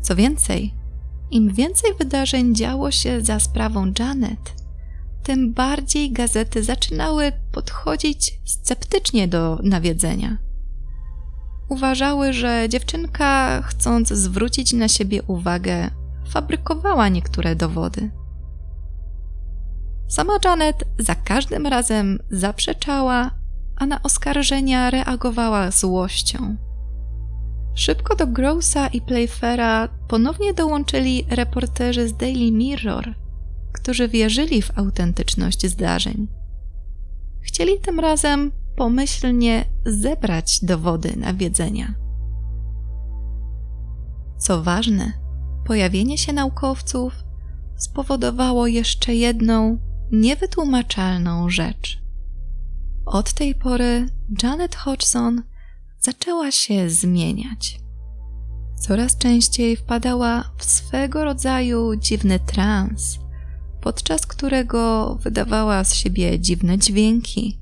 Co 0.02 0.16
więcej, 0.16 0.74
im 1.32 1.54
więcej 1.54 1.94
wydarzeń 2.00 2.56
działo 2.56 2.92
się 2.92 3.22
za 3.22 3.40
sprawą 3.40 3.92
Janet, 4.00 4.54
tym 5.24 5.54
bardziej 5.54 6.12
gazety 6.12 6.64
zaczynały 6.64 7.32
podchodzić 7.52 8.40
sceptycznie 8.46 9.28
do 9.28 9.60
nawiedzenia. 9.64 10.38
Uważały, 11.70 12.34
że 12.34 12.70
dziewczynka, 12.70 13.62
chcąc 13.62 14.10
zwrócić 14.10 14.74
na 14.74 14.88
siebie 14.88 15.24
uwagę, 15.24 15.90
fabrykowała 16.30 17.10
niektóre 17.10 17.56
dowody. 17.56 18.12
Sama 20.08 20.34
Janet 20.46 20.84
za 21.00 21.16
każdym 21.16 21.68
razem 21.68 22.20
zaprzeczała, 22.30 23.32
a 23.76 23.86
na 23.86 24.04
oskarżenia 24.04 24.90
reagowała 24.90 25.72
złością. 25.72 26.69
Szybko 27.76 28.16
do 28.16 28.28
Grossa 28.28 28.88
i 28.88 29.02
Playfera 29.02 29.90
ponownie 30.08 30.54
dołączyli 30.54 31.26
reporterzy 31.30 32.08
z 32.08 32.18
Daily 32.18 32.52
Mirror, 32.52 33.16
którzy 33.72 34.08
wierzyli 34.08 34.62
w 34.62 34.78
autentyczność 34.78 35.68
zdarzeń. 35.68 36.28
Chcieli 37.42 37.80
tym 37.80 38.00
razem 38.00 38.52
pomyślnie 38.76 39.66
zebrać 39.86 40.60
dowody 40.66 41.14
nawiedzenia. 41.18 41.94
Co 44.38 44.64
ważne, 44.64 45.14
pojawienie 45.66 46.18
się 46.18 46.34
naukowców 46.34 47.14
spowodowało 47.78 48.68
jeszcze 48.68 49.16
jedną 49.16 49.78
niewytłumaczalną 50.12 51.50
rzecz. 51.50 52.02
Od 53.06 53.34
tej 53.34 53.56
pory 53.56 54.10
Janet 54.44 54.76
Hodgson 54.76 55.44
zaczęła 56.00 56.52
się 56.52 56.90
zmieniać. 56.90 57.80
Coraz 58.76 59.18
częściej 59.18 59.76
wpadała 59.76 60.52
w 60.58 60.66
swego 60.66 61.24
rodzaju 61.24 61.96
dziwny 61.96 62.40
trans, 62.40 63.20
podczas 63.82 64.28
którego 64.28 65.16
wydawała 65.16 65.84
z 65.84 65.96
siebie 65.96 66.40
dziwne 66.40 66.78
dźwięki, 66.78 67.60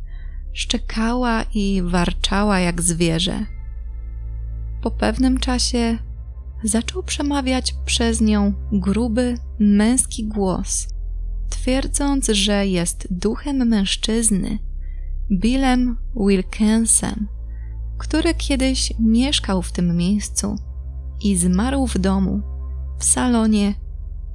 szczekała 0.53 1.43
i 1.53 1.81
warczała 1.85 2.59
jak 2.59 2.81
zwierzę. 2.81 3.45
Po 4.81 4.91
pewnym 4.91 5.39
czasie 5.39 5.97
zaczął 6.63 7.03
przemawiać 7.03 7.75
przez 7.85 8.21
nią 8.21 8.53
gruby, 8.71 9.37
męski 9.59 10.27
głos, 10.27 10.87
twierdząc, 11.49 12.27
że 12.27 12.67
jest 12.67 13.07
duchem 13.11 13.67
mężczyzny, 13.67 14.59
Billem 15.31 15.97
Wilkinsem, 16.15 17.27
który 17.97 18.33
kiedyś 18.33 18.93
mieszkał 18.99 19.61
w 19.61 19.71
tym 19.71 19.97
miejscu 19.97 20.55
i 21.21 21.35
zmarł 21.35 21.87
w 21.87 21.97
domu, 21.97 22.41
w 22.99 23.03
salonie, 23.03 23.73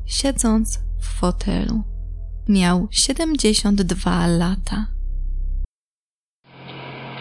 siedząc 0.06 0.80
w 1.00 1.06
fotelu. 1.06 1.82
Miał 2.48 2.88
72 2.90 4.26
lata. 4.26 4.86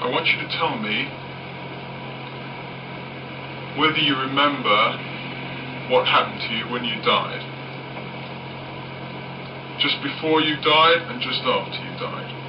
I 0.01 0.13
want 0.13 0.27
you 0.27 0.38
to 0.41 0.47
tell 0.58 0.80
me 0.82 1.06
whether 3.77 3.99
you 3.99 4.15
remember 4.15 4.99
what 5.89 6.08
happened 6.08 6.41
to 6.41 6.54
you 6.54 6.65
when 6.73 6.86
you 6.86 6.95
died. 6.95 7.41
Just 9.80 10.01
before 10.04 10.41
you 10.41 10.56
died 10.56 11.01
and 11.10 11.21
just 11.21 11.41
after 11.45 11.80
you 11.86 11.99
died. 11.99 12.41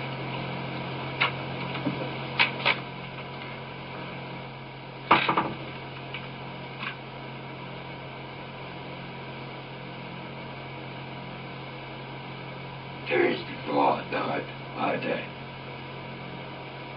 days 13.13 13.41
before 13.45 13.93
I 13.93 14.11
died, 14.11 14.45
I 14.77 14.97
did. 14.97 15.25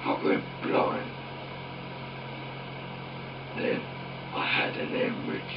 I 0.06 0.24
went 0.24 0.44
blind. 0.64 1.12
Then 3.58 3.82
I 4.34 4.46
had 4.46 4.78
an 4.78 4.90
hemorrhage 4.90 5.56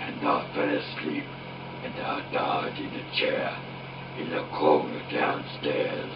and 0.00 0.26
I 0.26 0.54
fell 0.54 0.68
asleep 0.68 1.24
and 1.84 1.94
I 1.94 2.32
died 2.32 2.78
in 2.78 2.90
a 2.92 3.16
chair 3.16 3.56
in 4.18 4.30
the 4.30 4.44
corner 4.50 5.02
downstairs. 5.12 6.12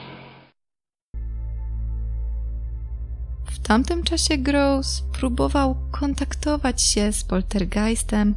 W 3.69 3.71
tamtym 3.71 4.03
czasie 4.03 4.39
Gross 4.39 5.05
próbował 5.13 5.77
kontaktować 5.91 6.83
się 6.83 7.13
z 7.13 7.25
poltergeistem, 7.25 8.35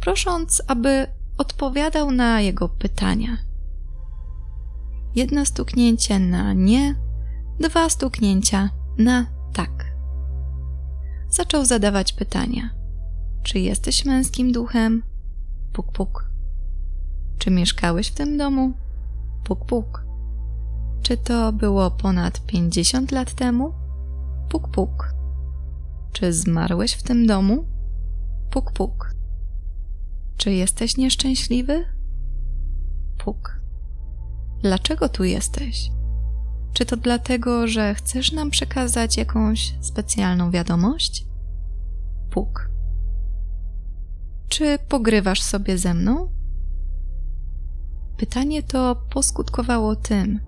prosząc, 0.00 0.62
aby 0.66 1.06
odpowiadał 1.38 2.10
na 2.10 2.40
jego 2.40 2.68
pytania. 2.68 3.38
Jedno 5.14 5.46
stuknięcie 5.46 6.18
na 6.18 6.52
nie, 6.52 6.94
dwa 7.60 7.90
stuknięcia 7.90 8.70
na 8.98 9.26
tak. 9.52 9.84
Zaczął 11.30 11.64
zadawać 11.64 12.12
pytania. 12.12 12.70
Czy 13.42 13.58
jesteś 13.58 14.04
męskim 14.04 14.52
duchem? 14.52 15.02
Puk, 15.72 15.92
puk. 15.92 16.30
Czy 17.38 17.50
mieszkałeś 17.50 18.08
w 18.08 18.14
tym 18.14 18.38
domu? 18.38 18.72
Puk, 19.44 19.66
puk. 19.66 20.04
Czy 21.02 21.16
to 21.16 21.52
było 21.52 21.90
ponad 21.90 22.46
50 22.46 23.12
lat 23.12 23.34
temu? 23.34 23.81
Puk, 24.52 24.68
puk. 24.68 25.14
Czy 26.12 26.32
zmarłeś 26.32 26.92
w 26.92 27.02
tym 27.02 27.26
domu? 27.26 27.64
Puk, 28.50 28.72
puk. 28.72 29.14
Czy 30.36 30.52
jesteś 30.52 30.96
nieszczęśliwy? 30.96 31.84
Puk. 33.18 33.60
Dlaczego 34.62 35.08
tu 35.08 35.24
jesteś? 35.24 35.90
Czy 36.72 36.86
to 36.86 36.96
dlatego, 36.96 37.66
że 37.66 37.94
chcesz 37.94 38.32
nam 38.32 38.50
przekazać 38.50 39.16
jakąś 39.16 39.74
specjalną 39.80 40.50
wiadomość? 40.50 41.26
Puk. 42.30 42.70
Czy 44.48 44.78
pogrywasz 44.88 45.42
sobie 45.42 45.78
ze 45.78 45.94
mną? 45.94 46.28
pytanie 48.22 48.62
to 48.62 48.96
poskutkowało 49.10 49.96
tym, 49.96 50.40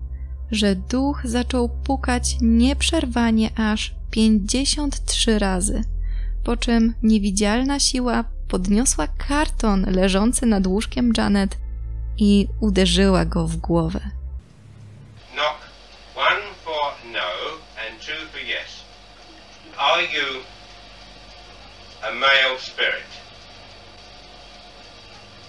że 0.55 0.75
duch 0.75 1.21
zaczął 1.23 1.69
pukać 1.69 2.37
nieprzerwanie 2.41 3.49
aż 3.59 3.95
53 4.11 5.39
razy, 5.39 5.83
po 6.43 6.57
czym 6.57 6.93
niewidzialna 7.03 7.79
siła 7.79 8.23
podniosła 8.47 9.07
karton 9.07 9.85
leżący 9.91 10.45
nad 10.45 10.67
łóżkiem 10.67 11.11
Janet 11.17 11.57
i 12.17 12.47
uderzyła 12.59 13.25
go 13.25 13.47
w 13.47 13.57
głowę. 13.57 13.99
Knock 15.33 15.59
one 16.15 16.41
for 16.63 16.93
no 17.13 17.29
and 17.87 18.01
two 18.05 18.25
for 18.31 18.41
yes. 18.41 18.83
Are 19.77 20.03
you 20.03 20.41
a 22.03 22.11
male 22.13 22.59
spirit? 22.59 23.11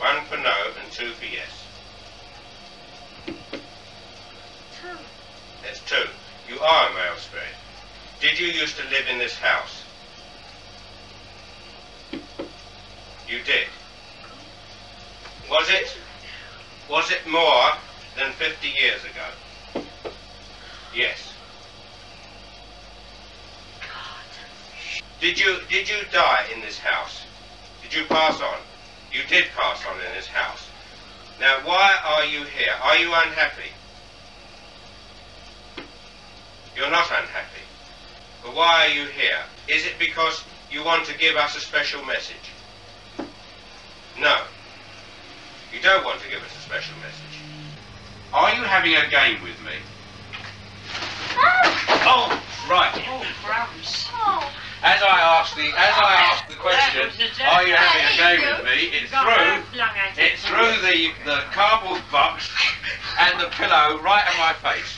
One 0.01 0.27
for 0.29 0.39
no 0.39 0.83
and 0.83 0.93
two 0.93 1.15
for 1.15 1.25
yes. 1.25 1.56
That's 5.67 5.81
two. 5.81 6.09
You 6.49 6.61
are 6.61 6.91
a 6.91 6.95
male 6.95 7.17
spirit. 7.17 7.55
Did 8.21 8.39
you 8.39 8.47
used 8.47 8.77
to 8.77 8.85
live 8.85 9.09
in 9.11 9.19
this 9.19 9.37
house? 9.37 9.83
You 12.13 13.43
did. 13.45 13.67
Was 15.51 15.69
it 15.69 15.99
was 16.89 17.11
it 17.11 17.27
more 17.29 17.73
than 18.17 18.31
50 18.33 18.69
years 18.69 19.01
ago? 19.05 19.85
Yes. 20.95 21.33
Did 25.21 25.41
you 25.41 25.59
did 25.69 25.89
you 25.89 25.97
die 26.13 26.47
in 26.55 26.61
this 26.61 26.79
house? 26.79 27.25
Did 27.83 27.93
you 27.93 28.05
pass 28.05 28.41
on? 28.41 28.59
You 29.13 29.23
did 29.29 29.47
pass 29.57 29.85
on 29.85 29.97
in 29.97 30.15
this 30.15 30.29
house. 30.29 30.69
Now 31.41 31.59
why 31.65 31.97
are 32.05 32.25
you 32.25 32.45
here? 32.45 32.75
Are 32.85 32.97
you 32.97 33.09
unhappy? 33.09 33.73
You're 36.77 36.91
not 36.91 37.07
unhappy. 37.07 37.65
But 38.43 38.55
why 38.55 38.87
are 38.87 38.95
you 38.95 39.07
here? 39.07 39.41
Is 39.69 39.87
it 39.87 39.95
because 39.99 40.45
you 40.71 40.85
want 40.85 41.07
to 41.07 41.17
give 41.19 41.37
us 41.37 41.57
a 41.57 41.61
special 41.61 42.05
message? 42.05 42.53
No. 44.21 44.37
You 45.73 45.81
don't 45.81 46.05
want 46.05 46.21
to 46.21 46.29
give 46.29 46.43
us 46.43 46.55
a 46.57 46.61
special 46.61 46.95
message. 46.99 47.41
Are 48.33 48.55
you 48.55 48.63
having 48.63 48.95
a 48.95 49.09
game 49.09 49.43
with 49.43 49.59
me? 49.65 49.73
Ah! 51.39 51.77
Oh, 52.09 52.43
right. 52.71 52.93
Oh, 53.09 53.27
gross. 53.45 54.09
As 54.83 55.03
I 55.03 55.19
asked 55.37 55.57
the 55.57 55.69
as 55.89 55.97
I 56.11 56.15
asked 56.29 56.49
the 56.49 56.59
question, 56.67 57.07
are 57.55 57.67
you 57.67 57.75
having 57.75 58.05
a 58.13 58.17
game 58.25 58.41
with 58.49 58.65
me? 58.71 58.79
It's 58.99 59.11
through 59.11 59.55
it's 60.27 60.43
through 60.49 60.75
the 60.87 60.99
the 61.25 61.39
cardboard 61.55 62.03
box 62.13 62.51
and 63.19 63.41
the 63.41 63.49
pillow 63.59 63.87
right 64.03 64.27
in 64.33 64.37
my 64.47 64.55
face. 64.67 64.93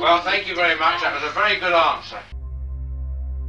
Well, 0.00 0.20
thank 0.22 0.48
you 0.48 0.54
very 0.54 0.76
much. 0.78 1.02
That 1.02 1.14
was 1.14 1.24
a 1.30 1.34
very 1.40 1.56
good 1.60 1.72
answer. 1.72 2.18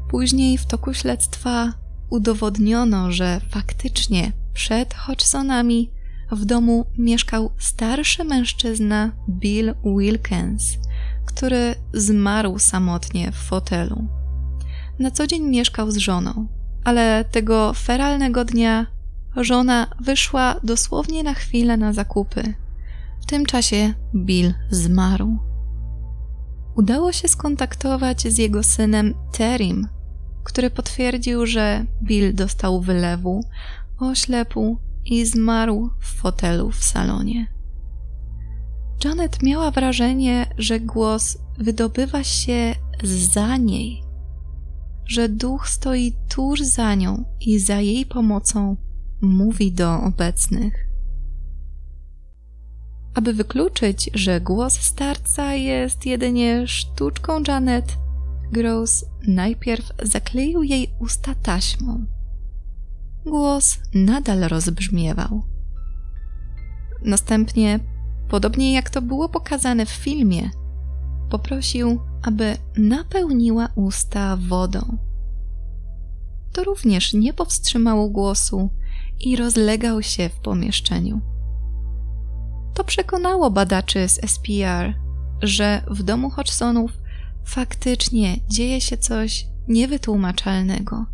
Później 0.09 0.57
w 0.57 0.65
toku 0.65 0.93
śledztwa 0.93 1.73
udowodniono, 2.09 3.12
że 3.12 3.39
faktycznie 3.51 4.31
przed 4.53 4.93
Hodgsonami 4.93 5.91
w 6.31 6.45
domu 6.45 6.86
mieszkał 6.97 7.51
starszy 7.57 8.23
mężczyzna 8.23 9.12
Bill 9.29 9.75
Wilkins, 9.86 10.63
który 11.25 11.75
zmarł 11.93 12.59
samotnie 12.59 13.31
w 13.31 13.36
fotelu. 13.36 14.22
Na 14.99 15.12
co 15.12 15.27
dzień 15.27 15.43
mieszkał 15.43 15.91
z 15.91 15.97
żoną, 15.97 16.47
ale 16.84 17.25
tego 17.32 17.73
feralnego 17.73 18.45
dnia 18.45 18.86
żona 19.36 19.88
wyszła 19.99 20.56
dosłownie 20.63 21.23
na 21.23 21.34
chwilę 21.34 21.77
na 21.77 21.93
zakupy. 21.93 22.53
W 23.21 23.25
tym 23.25 23.45
czasie 23.45 23.93
Bill 24.15 24.53
zmarł. 24.69 25.38
Udało 26.75 27.12
się 27.12 27.27
skontaktować 27.27 28.21
z 28.21 28.38
jego 28.38 28.63
synem 28.63 29.13
Terim, 29.32 29.88
który 30.43 30.69
potwierdził, 30.69 31.45
że 31.45 31.86
Bill 32.03 32.36
dostał 32.36 32.82
wylewu, 32.82 33.43
oślepł 33.99 34.77
i 35.06 35.25
zmarł 35.25 35.89
w 35.99 36.21
fotelu 36.21 36.71
w 36.71 36.84
salonie. 36.84 37.47
Janet 39.06 39.43
miała 39.43 39.71
wrażenie, 39.71 40.45
że 40.58 40.79
głos 40.79 41.38
wydobywa 41.58 42.23
się 42.23 42.75
za 43.03 43.58
niej, 43.58 44.03
że 45.05 45.29
duch 45.29 45.69
stoi 45.69 46.13
tuż 46.29 46.61
za 46.61 46.95
nią 46.95 47.23
i 47.39 47.59
za 47.59 47.79
jej 47.81 48.05
pomocą 48.05 48.77
mówi 49.21 49.71
do 49.71 50.01
obecnych. 50.01 50.87
Aby 53.13 53.33
wykluczyć, 53.33 54.09
że 54.13 54.41
głos 54.41 54.79
starca 54.79 55.53
jest 55.53 56.05
jedynie 56.05 56.67
sztuczką 56.67 57.43
Janet, 57.47 57.97
Gross 58.51 59.05
najpierw 59.27 59.91
zakleił 60.03 60.63
jej 60.63 60.93
usta 60.99 61.35
taśmą. 61.35 62.05
Głos 63.25 63.79
nadal 63.93 64.39
rozbrzmiewał. 64.39 65.41
Następnie, 67.01 67.79
podobnie 68.29 68.73
jak 68.73 68.89
to 68.89 69.01
było 69.01 69.29
pokazane 69.29 69.85
w 69.85 69.89
filmie, 69.89 70.49
poprosił, 71.29 71.99
aby 72.23 72.57
napełniła 72.77 73.69
usta 73.75 74.38
wodą. 74.38 74.97
To 76.53 76.63
również 76.63 77.13
nie 77.13 77.33
powstrzymało 77.33 78.09
głosu 78.09 78.69
i 79.19 79.36
rozlegał 79.36 80.01
się 80.01 80.29
w 80.29 80.39
pomieszczeniu. 80.39 81.21
To 82.73 82.83
przekonało 82.83 83.51
badaczy 83.51 84.09
z 84.09 84.31
SPR, 84.31 84.93
że 85.41 85.81
w 85.88 86.03
domu 86.03 86.29
Hodgsonów 86.29 86.91
faktycznie 87.45 88.38
dzieje 88.47 88.81
się 88.81 88.97
coś 88.97 89.47
niewytłumaczalnego, 89.67 91.05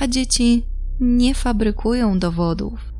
a 0.00 0.06
dzieci 0.06 0.66
nie 1.00 1.34
fabrykują 1.34 2.18
dowodów. 2.18 2.94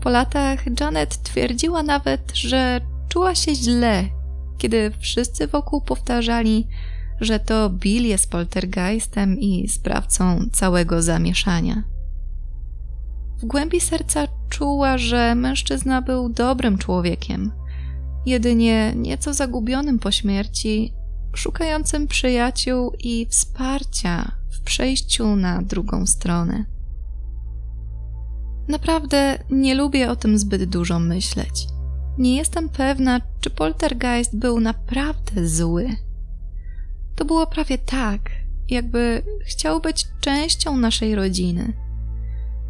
Po 0.00 0.10
latach 0.10 0.80
Janet 0.80 1.22
twierdziła 1.22 1.82
nawet, 1.82 2.32
że 2.34 2.80
czuła 3.08 3.34
się 3.34 3.54
źle, 3.54 4.19
kiedy 4.60 4.92
wszyscy 4.98 5.46
wokół 5.46 5.80
powtarzali, 5.80 6.66
że 7.20 7.40
to 7.40 7.70
Bill 7.70 8.06
jest 8.06 8.30
poltergeistem 8.30 9.38
i 9.38 9.68
sprawcą 9.68 10.46
całego 10.52 11.02
zamieszania. 11.02 11.82
W 13.38 13.44
głębi 13.44 13.80
serca 13.80 14.28
czuła, 14.48 14.98
że 14.98 15.34
mężczyzna 15.34 16.02
był 16.02 16.28
dobrym 16.28 16.78
człowiekiem, 16.78 17.52
jedynie 18.26 18.92
nieco 18.96 19.34
zagubionym 19.34 19.98
po 19.98 20.10
śmierci, 20.10 20.92
szukającym 21.34 22.06
przyjaciół 22.06 22.92
i 22.98 23.26
wsparcia 23.30 24.32
w 24.50 24.60
przejściu 24.60 25.36
na 25.36 25.62
drugą 25.62 26.06
stronę. 26.06 26.64
Naprawdę 28.68 29.38
nie 29.50 29.74
lubię 29.74 30.10
o 30.10 30.16
tym 30.16 30.38
zbyt 30.38 30.64
dużo 30.64 30.98
myśleć. 30.98 31.66
Nie 32.18 32.36
jestem 32.36 32.68
pewna, 32.68 33.20
czy 33.40 33.50
poltergeist 33.50 34.36
był 34.36 34.60
naprawdę 34.60 35.48
zły. 35.48 35.88
To 37.16 37.24
było 37.24 37.46
prawie 37.46 37.78
tak, 37.78 38.30
jakby 38.68 39.22
chciał 39.44 39.80
być 39.80 40.06
częścią 40.20 40.76
naszej 40.76 41.14
rodziny. 41.14 41.72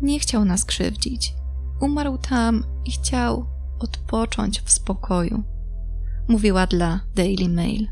Nie 0.03 0.21
chciał 0.21 0.45
nas 0.45 0.65
krzywdzić. 0.65 1.35
Umarł 1.81 2.19
tam 2.19 2.65
i 2.85 2.91
chciał 2.91 3.47
odpocząć 3.79 4.61
w 4.61 4.71
spokoju. 4.71 5.43
Mówiła 6.29 6.67
dla 6.67 7.01
Daily 7.15 7.49
Mail. 7.49 7.89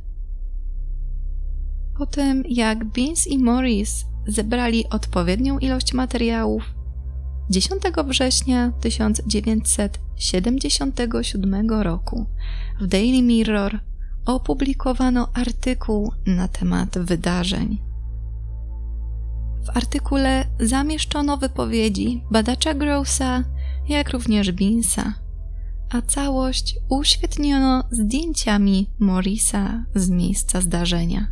Po 1.98 2.06
tym, 2.06 2.44
jak 2.48 2.84
Beans 2.84 3.26
i 3.26 3.38
Morris 3.38 4.04
zebrali 4.26 4.88
odpowiednią 4.88 5.58
ilość 5.58 5.94
materiałów, 5.94 6.62
10 7.50 7.82
września 8.06 8.72
1977 10.18 11.70
roku 11.70 12.26
w 12.80 12.86
Daily 12.86 13.22
Mirror 13.22 13.80
opublikowano 14.26 15.28
artykuł 15.34 16.12
na 16.26 16.48
temat 16.48 16.98
wydarzeń. 16.98 17.78
W 19.64 19.76
artykule 19.76 20.44
zamieszczono 20.60 21.36
wypowiedzi 21.36 22.24
badacza 22.30 22.74
Grossa, 22.74 23.44
jak 23.88 24.10
również 24.10 24.52
Beansa, 24.52 25.14
a 25.90 26.02
całość 26.02 26.76
uświetniono 26.88 27.84
zdjęciami 27.90 28.90
Morisa 28.98 29.84
z 29.94 30.10
miejsca 30.10 30.60
zdarzenia. 30.60 31.26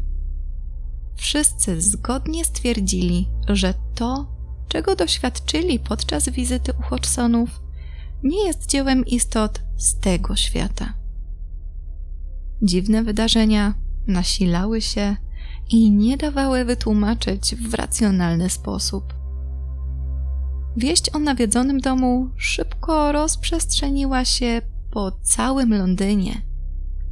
Wszyscy 1.16 1.80
zgodnie 1.80 2.44
stwierdzili, 2.44 3.28
że 3.48 3.74
to, 3.94 4.26
czego 4.68 4.96
doświadczyli 4.96 5.78
podczas 5.78 6.28
wizyty 6.28 6.72
u 6.78 6.82
Hodgsonów, 6.82 7.65
nie 8.22 8.46
jest 8.46 8.66
dziełem 8.66 9.06
istot 9.06 9.62
z 9.76 9.98
tego 10.00 10.36
świata. 10.36 10.92
Dziwne 12.62 13.02
wydarzenia 13.02 13.74
nasilały 14.06 14.80
się 14.80 15.16
i 15.70 15.90
nie 15.90 16.16
dawały 16.16 16.64
wytłumaczyć 16.64 17.54
w 17.54 17.74
racjonalny 17.74 18.50
sposób. 18.50 19.14
Wieść 20.76 21.14
o 21.14 21.18
nawiedzonym 21.18 21.80
domu 21.80 22.30
szybko 22.36 23.12
rozprzestrzeniła 23.12 24.24
się 24.24 24.62
po 24.90 25.12
całym 25.22 25.74
Londynie, 25.74 26.42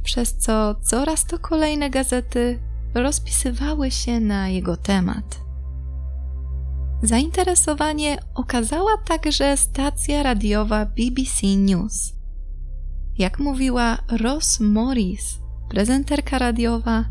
przez 0.03 0.37
co 0.37 0.75
coraz 0.75 1.25
to 1.25 1.39
kolejne 1.39 1.89
gazety 1.89 2.59
rozpisywały 2.93 3.91
się 3.91 4.19
na 4.19 4.49
jego 4.49 4.77
temat. 4.77 5.44
Zainteresowanie 7.05 8.17
okazała 8.35 8.97
także 9.05 9.57
stacja 9.57 10.23
radiowa 10.23 10.85
BBC 10.85 11.47
News. 11.57 12.13
Jak 13.17 13.39
mówiła 13.39 13.97
Ross 14.21 14.59
Morris, 14.59 15.39
prezenterka 15.69 16.39
radiowa, 16.39 17.05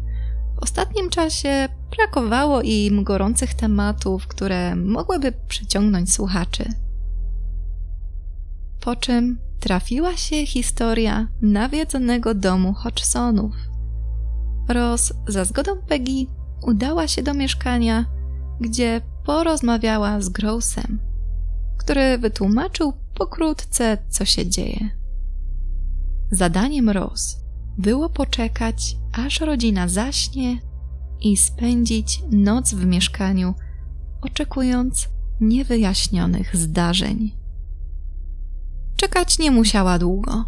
w 0.56 0.62
ostatnim 0.62 1.10
czasie 1.10 1.68
brakowało 1.96 2.62
im 2.62 3.04
gorących 3.04 3.54
tematów, 3.54 4.26
które 4.26 4.76
mogłyby 4.76 5.32
przyciągnąć 5.48 6.12
słuchaczy. 6.12 6.64
Po 8.80 8.96
czym 8.96 9.38
trafiła 9.60 10.16
się 10.16 10.46
historia 10.46 11.28
nawiedzonego 11.42 12.34
domu 12.34 12.72
Hodgsonów. 12.72 13.54
Ross 14.68 15.12
za 15.28 15.44
zgodą 15.44 15.76
Peggy 15.88 16.26
udała 16.66 17.08
się 17.08 17.22
do 17.22 17.34
mieszkania, 17.34 18.04
gdzie 18.60 19.00
porozmawiała 19.24 20.20
z 20.20 20.28
Grossem, 20.28 20.98
który 21.78 22.18
wytłumaczył 22.18 22.92
pokrótce, 23.14 23.98
co 24.08 24.24
się 24.24 24.46
dzieje. 24.46 24.90
Zadaniem 26.30 26.90
Ross 26.90 27.36
było 27.78 28.08
poczekać, 28.08 28.96
aż 29.12 29.40
rodzina 29.40 29.88
zaśnie 29.88 30.58
i 31.20 31.36
spędzić 31.36 32.22
noc 32.30 32.74
w 32.74 32.86
mieszkaniu, 32.86 33.54
oczekując 34.22 35.08
niewyjaśnionych 35.40 36.56
zdarzeń. 36.56 37.36
Czekać 38.96 39.38
nie 39.38 39.50
musiała 39.50 39.98
długo, 39.98 40.44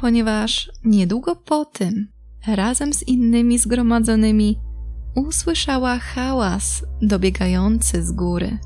ponieważ 0.00 0.70
niedługo 0.84 1.36
po 1.36 1.64
tym, 1.64 2.08
razem 2.46 2.92
z 2.92 3.02
innymi 3.02 3.58
zgromadzonymi, 3.58 4.58
usłyszała 5.16 5.98
hałas 5.98 6.84
dobiegający 7.02 8.04
z 8.04 8.12
góry. 8.12 8.58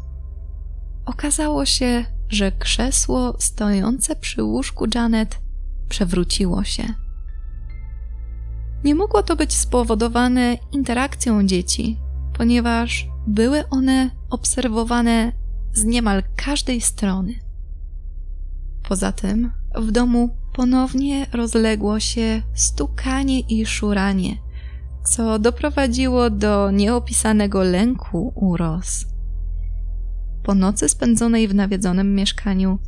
Okazało 1.06 1.64
się, 1.64 2.04
że 2.28 2.52
krzesło 2.52 3.36
stojące 3.38 4.16
przy 4.16 4.42
łóżku 4.42 4.86
Janet 4.94 5.40
przewróciło 5.88 6.64
się. 6.64 6.84
Nie 8.84 8.94
mogło 8.94 9.22
to 9.22 9.36
być 9.36 9.52
spowodowane 9.52 10.56
interakcją 10.72 11.46
dzieci, 11.46 11.98
ponieważ 12.32 13.08
były 13.26 13.68
one 13.68 14.10
obserwowane 14.30 15.32
z 15.72 15.84
niemal 15.84 16.22
każdej 16.36 16.80
strony. 16.80 17.34
Poza 18.88 19.12
tym 19.12 19.52
w 19.74 19.90
domu 19.90 20.36
ponownie 20.52 21.26
rozległo 21.32 22.00
się 22.00 22.42
stukanie 22.54 23.40
i 23.40 23.66
szuranie, 23.66 24.36
co 25.04 25.38
doprowadziło 25.38 26.30
do 26.30 26.70
nieopisanego 26.70 27.62
lęku 27.62 28.32
u 28.34 28.56
Ros. 28.56 29.06
Po 30.42 30.54
nocy 30.54 30.88
spędzonej 30.88 31.48
w 31.48 31.54
nawiedzonym 31.54 32.14
mieszkaniu 32.14 32.78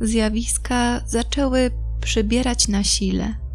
zjawiska 0.00 1.00
zaczęły 1.06 1.70
przybierać 2.00 2.68
na 2.68 2.84
sile. 2.84 3.45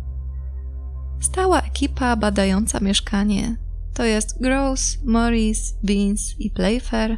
Stała 1.22 1.62
ekipa 1.62 2.16
badająca 2.16 2.80
mieszkanie, 2.80 3.56
to 3.94 4.06
jest 4.06 4.42
Gross, 4.42 4.98
Morris, 5.06 5.76
Beans 5.84 6.36
i 6.40 6.50
Playfair, 6.50 7.18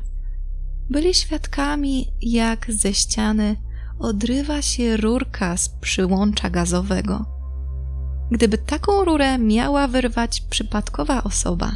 byli 0.89 1.13
świadkami, 1.13 2.07
jak 2.21 2.71
ze 2.71 2.93
ściany 2.93 3.55
odrywa 3.99 4.61
się 4.61 4.97
rurka 4.97 5.57
z 5.57 5.69
przyłącza 5.69 6.49
gazowego. 6.49 7.25
Gdyby 8.31 8.57
taką 8.57 9.05
rurę 9.05 9.37
miała 9.37 9.87
wyrwać 9.87 10.41
przypadkowa 10.41 11.23
osoba, 11.23 11.75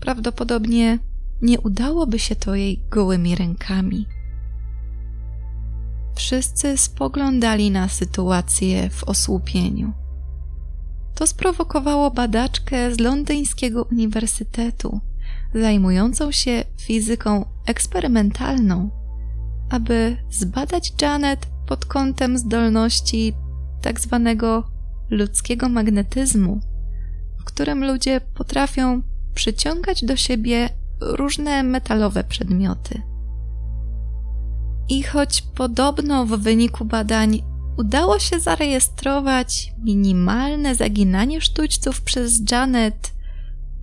prawdopodobnie 0.00 0.98
nie 1.42 1.60
udałoby 1.60 2.18
się 2.18 2.36
to 2.36 2.54
jej 2.54 2.82
gołymi 2.90 3.34
rękami. 3.34 4.06
Wszyscy 6.14 6.76
spoglądali 6.76 7.70
na 7.70 7.88
sytuację 7.88 8.90
w 8.90 9.04
osłupieniu. 9.04 9.92
To 11.20 11.26
sprowokowało 11.26 12.10
badaczkę 12.10 12.94
z 12.94 13.00
londyńskiego 13.00 13.84
uniwersytetu, 13.92 15.00
zajmującą 15.54 16.32
się 16.32 16.64
fizyką 16.80 17.44
eksperymentalną, 17.66 18.90
aby 19.70 20.16
zbadać 20.30 20.92
Janet 21.02 21.46
pod 21.66 21.84
kątem 21.84 22.38
zdolności 22.38 23.34
tak 23.82 24.00
zwanego 24.00 24.70
ludzkiego 25.10 25.68
magnetyzmu, 25.68 26.60
w 27.40 27.44
którym 27.44 27.84
ludzie 27.84 28.20
potrafią 28.20 29.02
przyciągać 29.34 30.04
do 30.04 30.16
siebie 30.16 30.68
różne 31.00 31.62
metalowe 31.62 32.24
przedmioty. 32.24 33.02
I 34.88 35.02
choć 35.02 35.42
podobno 35.42 36.26
w 36.26 36.30
wyniku 36.30 36.84
badań 36.84 37.49
udało 37.76 38.18
się 38.18 38.40
zarejestrować 38.40 39.72
minimalne 39.82 40.74
zaginanie 40.74 41.40
sztućców 41.40 42.02
przez 42.02 42.50
Janet, 42.50 43.12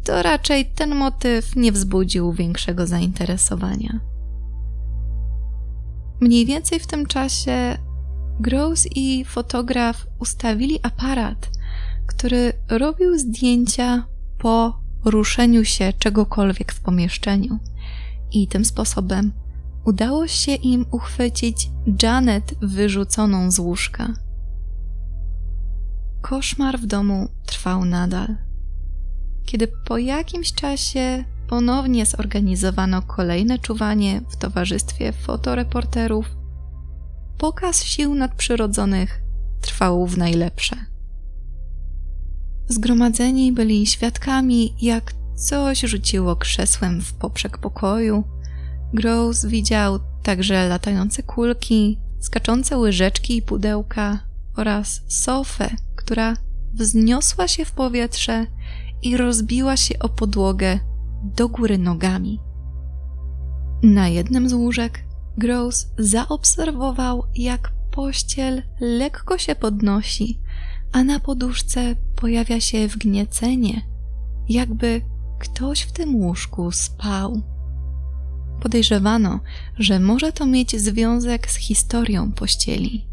to 0.04 0.24
raczej 0.24 0.66
ten 0.66 0.96
motyw 0.96 1.56
nie 1.56 1.72
wzbudził 1.72 2.34
większego 2.34 2.88
zainteresowania. 2.88 4.00
Mniej 6.20 6.46
więcej 6.46 6.80
w 6.80 6.88
tym 6.88 7.06
czasie 7.06 7.78
Gross 8.40 8.88
i 8.96 9.26
fotograf 9.26 10.08
ustawili 10.20 10.80
aparat, 10.84 11.50
który 12.08 12.54
robił 12.70 13.20
zdjęcia 13.20 14.08
po 14.38 14.80
ruszeniu 15.06 15.66
się 15.66 15.94
czegokolwiek 16.00 16.74
w 16.74 16.82
pomieszczeniu, 16.82 17.60
i 18.32 18.48
tym 18.48 18.66
sposobem 18.66 19.32
udało 19.88 20.28
się 20.28 20.56
im 20.56 20.86
uchwycić 20.92 21.70
Janet 22.04 22.56
wyrzuconą 22.62 23.52
z 23.52 23.60
łóżka. 23.60 24.14
Koszmar 26.22 26.80
w 26.80 26.86
domu 26.86 27.30
trwał 27.46 27.86
nadal. 27.86 28.36
Kiedy 29.46 29.68
po 29.68 29.98
jakimś 29.98 30.54
czasie 30.54 31.24
ponownie 31.48 32.06
zorganizowano 32.06 33.02
kolejne 33.02 33.60
czuwanie 33.60 34.22
w 34.30 34.36
towarzystwie 34.36 35.14
fotoreporterów, 35.14 36.26
pokaz 37.38 37.84
sił 37.84 38.16
nadprzyrodzonych 38.16 39.22
trwał 39.62 40.08
w 40.08 40.18
najlepsze. 40.18 40.76
Zgromadzeni 42.68 43.52
byli 43.52 43.86
świadkami, 43.86 44.74
jak 44.82 45.14
coś 45.36 45.80
rzuciło 45.80 46.36
krzesłem 46.36 47.02
w 47.02 47.14
poprzek 47.14 47.58
pokoju. 47.58 48.37
Gross 48.94 49.46
widział 49.46 50.00
także 50.24 50.68
latające 50.68 51.24
kulki, 51.24 52.00
skaczące 52.20 52.78
łyżeczki 52.78 53.38
i 53.38 53.42
pudełka 53.42 54.20
oraz 54.56 55.02
sofę, 55.08 55.70
która 55.96 56.34
wzniosła 56.74 57.48
się 57.48 57.66
w 57.66 57.72
powietrze 57.72 58.46
i 59.02 59.18
rozbiła 59.18 59.78
się 59.78 60.00
o 60.00 60.10
podłogę 60.10 60.80
do 61.24 61.50
góry 61.50 61.78
nogami. 61.78 62.40
Na 63.84 64.08
jednym 64.08 64.50
z 64.50 64.54
łóżek 64.54 65.04
Gross 65.38 65.88
zaobserwował, 65.98 67.24
jak 67.36 67.72
pościel 67.92 68.64
lekko 68.80 69.38
się 69.38 69.56
podnosi, 69.56 70.40
a 70.92 71.04
na 71.04 71.20
poduszce 71.20 71.96
pojawia 72.16 72.60
się 72.60 72.88
wgniecenie, 72.88 73.82
jakby 74.50 75.02
ktoś 75.40 75.82
w 75.82 75.92
tym 75.92 76.16
łóżku 76.16 76.72
spał. 76.72 77.42
Podejrzewano, 78.62 79.40
że 79.80 80.00
może 80.00 80.32
to 80.32 80.46
mieć 80.46 80.82
związek 80.82 81.52
z 81.52 81.56
historią 81.56 82.32
pościeli. 82.32 83.06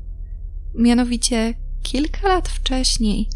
Mianowicie 0.74 1.54
kilka 1.82 2.28
lat 2.28 2.48
wcześniej 2.48 3.28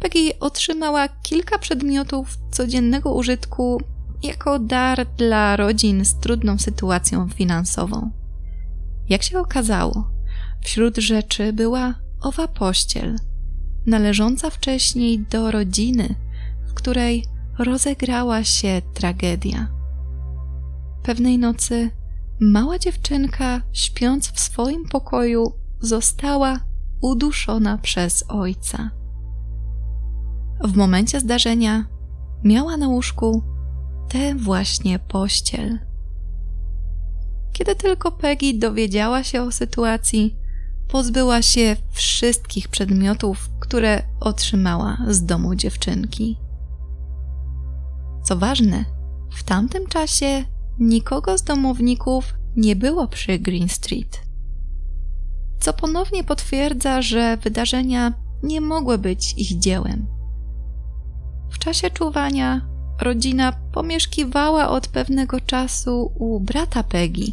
Peggy 0.00 0.38
otrzymała 0.40 1.08
kilka 1.08 1.58
przedmiotów 1.58 2.38
codziennego 2.50 3.14
użytku 3.14 3.80
jako 4.22 4.58
dar 4.58 5.06
dla 5.16 5.56
rodzin 5.56 6.04
z 6.04 6.20
trudną 6.20 6.58
sytuacją 6.58 7.28
finansową. 7.28 8.10
Jak 9.08 9.22
się 9.22 9.38
okazało, 9.38 10.10
wśród 10.62 10.96
rzeczy 10.96 11.52
była 11.52 11.94
owa 12.20 12.48
pościel, 12.48 13.16
należąca 13.86 14.50
wcześniej 14.50 15.18
do 15.18 15.50
rodziny, 15.50 16.14
w 16.68 16.74
której 16.74 17.24
rozegrała 17.58 18.44
się 18.44 18.82
tragedia. 18.94 19.75
Pewnej 21.06 21.38
nocy 21.38 21.90
mała 22.40 22.78
dziewczynka, 22.78 23.62
śpiąc 23.72 24.32
w 24.32 24.40
swoim 24.40 24.84
pokoju, 24.88 25.52
została 25.80 26.60
uduszona 27.00 27.78
przez 27.78 28.24
ojca. 28.28 28.90
W 30.64 30.76
momencie 30.76 31.20
zdarzenia 31.20 31.84
miała 32.44 32.76
na 32.76 32.88
łóżku 32.88 33.42
tę 34.08 34.34
właśnie 34.34 34.98
pościel. 34.98 35.78
Kiedy 37.52 37.74
tylko 37.74 38.12
Peggy 38.12 38.58
dowiedziała 38.58 39.22
się 39.22 39.42
o 39.42 39.52
sytuacji, 39.52 40.36
pozbyła 40.88 41.42
się 41.42 41.76
wszystkich 41.90 42.68
przedmiotów, 42.68 43.50
które 43.60 44.02
otrzymała 44.20 44.98
z 45.08 45.24
domu 45.24 45.54
dziewczynki. 45.54 46.38
Co 48.24 48.36
ważne, 48.36 48.84
w 49.36 49.42
tamtym 49.42 49.86
czasie 49.86 50.55
nikogo 50.78 51.38
z 51.38 51.42
domowników 51.42 52.34
nie 52.56 52.76
było 52.76 53.08
przy 53.08 53.38
Green 53.38 53.68
Street, 53.68 54.20
co 55.60 55.72
ponownie 55.72 56.24
potwierdza, 56.24 57.02
że 57.02 57.36
wydarzenia 57.36 58.12
nie 58.42 58.60
mogły 58.60 58.98
być 58.98 59.34
ich 59.36 59.58
dziełem. 59.58 60.06
W 61.50 61.58
czasie 61.58 61.90
czuwania 61.90 62.68
rodzina 63.00 63.52
pomieszkiwała 63.72 64.68
od 64.68 64.88
pewnego 64.88 65.40
czasu 65.40 66.12
u 66.18 66.40
brata 66.40 66.82
Peggy 66.82 67.32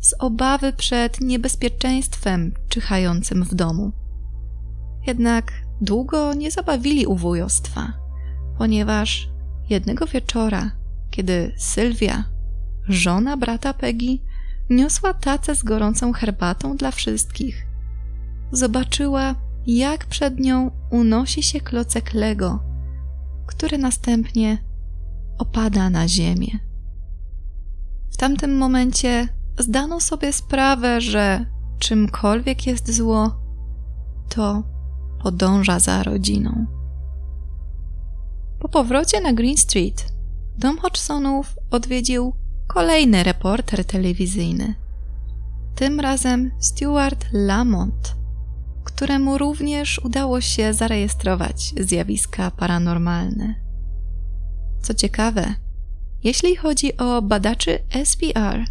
z 0.00 0.14
obawy 0.18 0.72
przed 0.72 1.20
niebezpieczeństwem 1.20 2.54
czyhającym 2.68 3.44
w 3.44 3.54
domu. 3.54 3.92
Jednak 5.06 5.52
długo 5.80 6.34
nie 6.34 6.50
zabawili 6.50 7.06
u 7.06 7.16
wujostwa, 7.16 7.92
ponieważ 8.58 9.28
jednego 9.70 10.06
wieczora, 10.06 10.70
kiedy 11.10 11.54
Sylwia, 11.56 12.24
żona 12.88 13.36
brata 13.36 13.74
Peggy, 13.74 14.18
niosła 14.70 15.14
tacę 15.14 15.54
z 15.54 15.62
gorącą 15.62 16.12
herbatą 16.12 16.76
dla 16.76 16.90
wszystkich, 16.90 17.66
zobaczyła, 18.52 19.34
jak 19.66 20.06
przed 20.06 20.40
nią 20.40 20.70
unosi 20.90 21.42
się 21.42 21.60
klocek 21.60 22.14
Lego, 22.14 22.62
który 23.46 23.78
następnie 23.78 24.58
opada 25.38 25.90
na 25.90 26.08
ziemię. 26.08 26.58
W 28.10 28.16
tamtym 28.16 28.56
momencie 28.58 29.28
zdano 29.58 30.00
sobie 30.00 30.32
sprawę, 30.32 31.00
że 31.00 31.46
czymkolwiek 31.78 32.66
jest 32.66 32.94
zło, 32.94 33.40
to 34.28 34.62
podąża 35.22 35.78
za 35.78 36.02
rodziną. 36.02 36.66
Po 38.60 38.68
powrocie 38.68 39.20
na 39.20 39.32
Green 39.32 39.56
Street 39.56 40.12
dom 40.58 40.78
Hodgsonów 40.78 41.54
odwiedził 41.70 42.32
kolejny 42.74 43.22
reporter 43.22 43.84
telewizyjny. 43.84 44.74
Tym 45.74 46.00
razem 46.00 46.50
Stuart 46.58 47.26
Lamont, 47.32 48.16
któremu 48.84 49.38
również 49.38 50.00
udało 50.04 50.40
się 50.40 50.74
zarejestrować 50.74 51.74
zjawiska 51.80 52.50
paranormalne. 52.50 53.54
Co 54.82 54.94
ciekawe, 54.94 55.54
jeśli 56.24 56.56
chodzi 56.56 56.96
o 56.96 57.22
badaczy 57.22 57.78
SPR, 58.04 58.64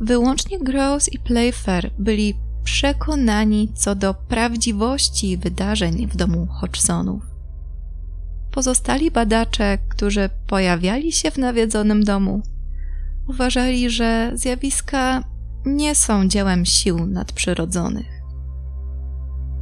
wyłącznie 0.00 0.58
Gross 0.58 1.12
i 1.12 1.18
Playfair 1.18 1.90
byli 1.98 2.34
przekonani 2.64 3.72
co 3.74 3.94
do 3.94 4.14
prawdziwości 4.14 5.36
wydarzeń 5.36 6.06
w 6.06 6.16
domu 6.16 6.46
Hodgsonów. 6.46 7.22
Pozostali 8.50 9.10
badacze, 9.10 9.78
którzy 9.88 10.30
pojawiali 10.46 11.12
się 11.12 11.30
w 11.30 11.38
nawiedzonym 11.38 12.04
domu, 12.04 12.42
uważali, 13.30 13.90
że 13.90 14.32
zjawiska 14.34 15.24
nie 15.64 15.94
są 15.94 16.28
dziełem 16.28 16.66
sił 16.66 17.06
nadprzyrodzonych. 17.06 18.20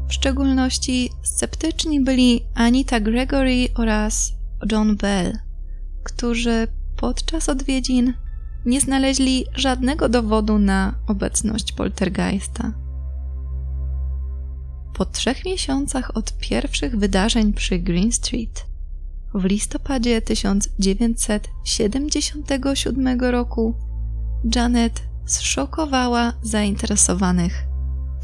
W 0.09 0.13
szczególności 0.13 1.11
sceptyczni 1.23 2.01
byli 2.01 2.45
Anita 2.55 3.01
Gregory 3.01 3.69
oraz 3.75 4.33
John 4.73 4.97
Bell, 4.97 5.39
którzy 6.05 6.69
podczas 6.97 7.49
odwiedzin 7.49 8.15
nie 8.67 8.81
znaleźli 8.81 9.45
żadnego 9.55 10.09
dowodu 10.09 10.59
na 10.59 10.95
obecność 11.07 11.73
poltergeista. 11.73 12.73
Po 14.95 15.05
trzech 15.05 15.45
miesiącach 15.45 16.17
od 16.17 16.39
pierwszych 16.39 16.99
wydarzeń 16.99 17.53
przy 17.53 17.79
Green 17.79 18.13
Street, 18.13 18.67
w 19.39 19.45
listopadzie 19.45 20.23
1977 20.23 23.21
roku, 23.21 23.75
Janet 24.55 25.03
zszokowała 25.27 26.33
zainteresowanych 26.43 27.65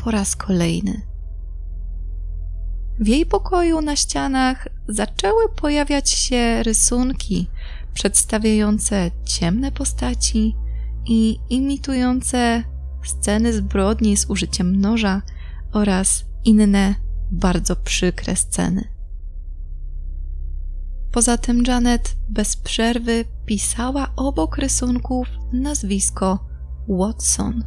po 0.04 0.10
raz 0.10 0.36
kolejny. 0.36 1.00
W 3.00 3.08
jej 3.08 3.26
pokoju 3.26 3.80
na 3.80 3.96
ścianach 3.96 4.68
zaczęły 4.88 5.48
pojawiać 5.56 6.10
się 6.10 6.62
rysunki 6.62 7.48
przedstawiające 7.94 9.10
ciemne 9.24 9.72
postaci 9.72 10.56
i 11.06 11.38
imitujące 11.50 12.62
sceny 13.04 13.52
zbrodni 13.52 14.16
z 14.16 14.30
użyciem 14.30 14.80
noża 14.80 15.22
oraz 15.72 16.24
inne 16.44 16.94
bardzo 17.32 17.76
przykre 17.76 18.36
sceny. 18.36 18.93
Poza 21.14 21.38
tym 21.38 21.62
Janet 21.66 22.16
bez 22.28 22.56
przerwy 22.56 23.24
pisała 23.46 24.12
obok 24.16 24.58
rysunków 24.58 25.28
nazwisko 25.52 26.46
Watson. 26.88 27.64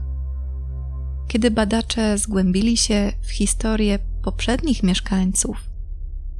Kiedy 1.27 1.51
badacze 1.51 2.17
zgłębili 2.17 2.77
się 2.77 3.13
w 3.21 3.31
historię 3.31 3.99
poprzednich 4.23 4.83
mieszkańców, 4.83 5.57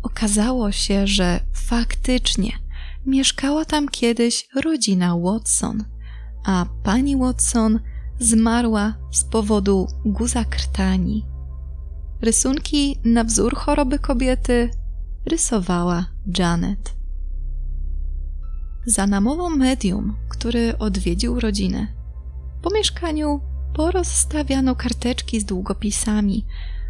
okazało 0.03 0.71
się, 0.71 1.07
że 1.07 1.39
faktycznie 1.53 2.51
mieszkała 3.05 3.65
tam 3.65 3.89
kiedyś 3.89 4.49
rodzina 4.63 5.17
Watson, 5.17 5.83
a 6.45 6.65
pani 6.83 7.17
Watson 7.17 7.79
zmarła 8.19 8.93
z 9.11 9.23
powodu 9.23 9.87
guza 10.05 10.45
krtani. 10.45 11.25
Rysunki 12.21 12.99
na 13.05 13.23
wzór 13.23 13.55
choroby 13.55 13.99
kobiety 13.99 14.71
rysowała 15.25 16.05
Janet. 16.37 16.96
Za 18.89 19.07
namową 19.07 19.49
medium, 19.49 20.15
który 20.29 20.77
odwiedził 20.77 21.39
rodzinę, 21.39 21.88
po 22.61 22.69
mieszkaniu 22.69 23.41
porozstawiano 23.73 24.75
karteczki 24.75 25.39
z 25.39 25.45
długopisami, 25.45 26.45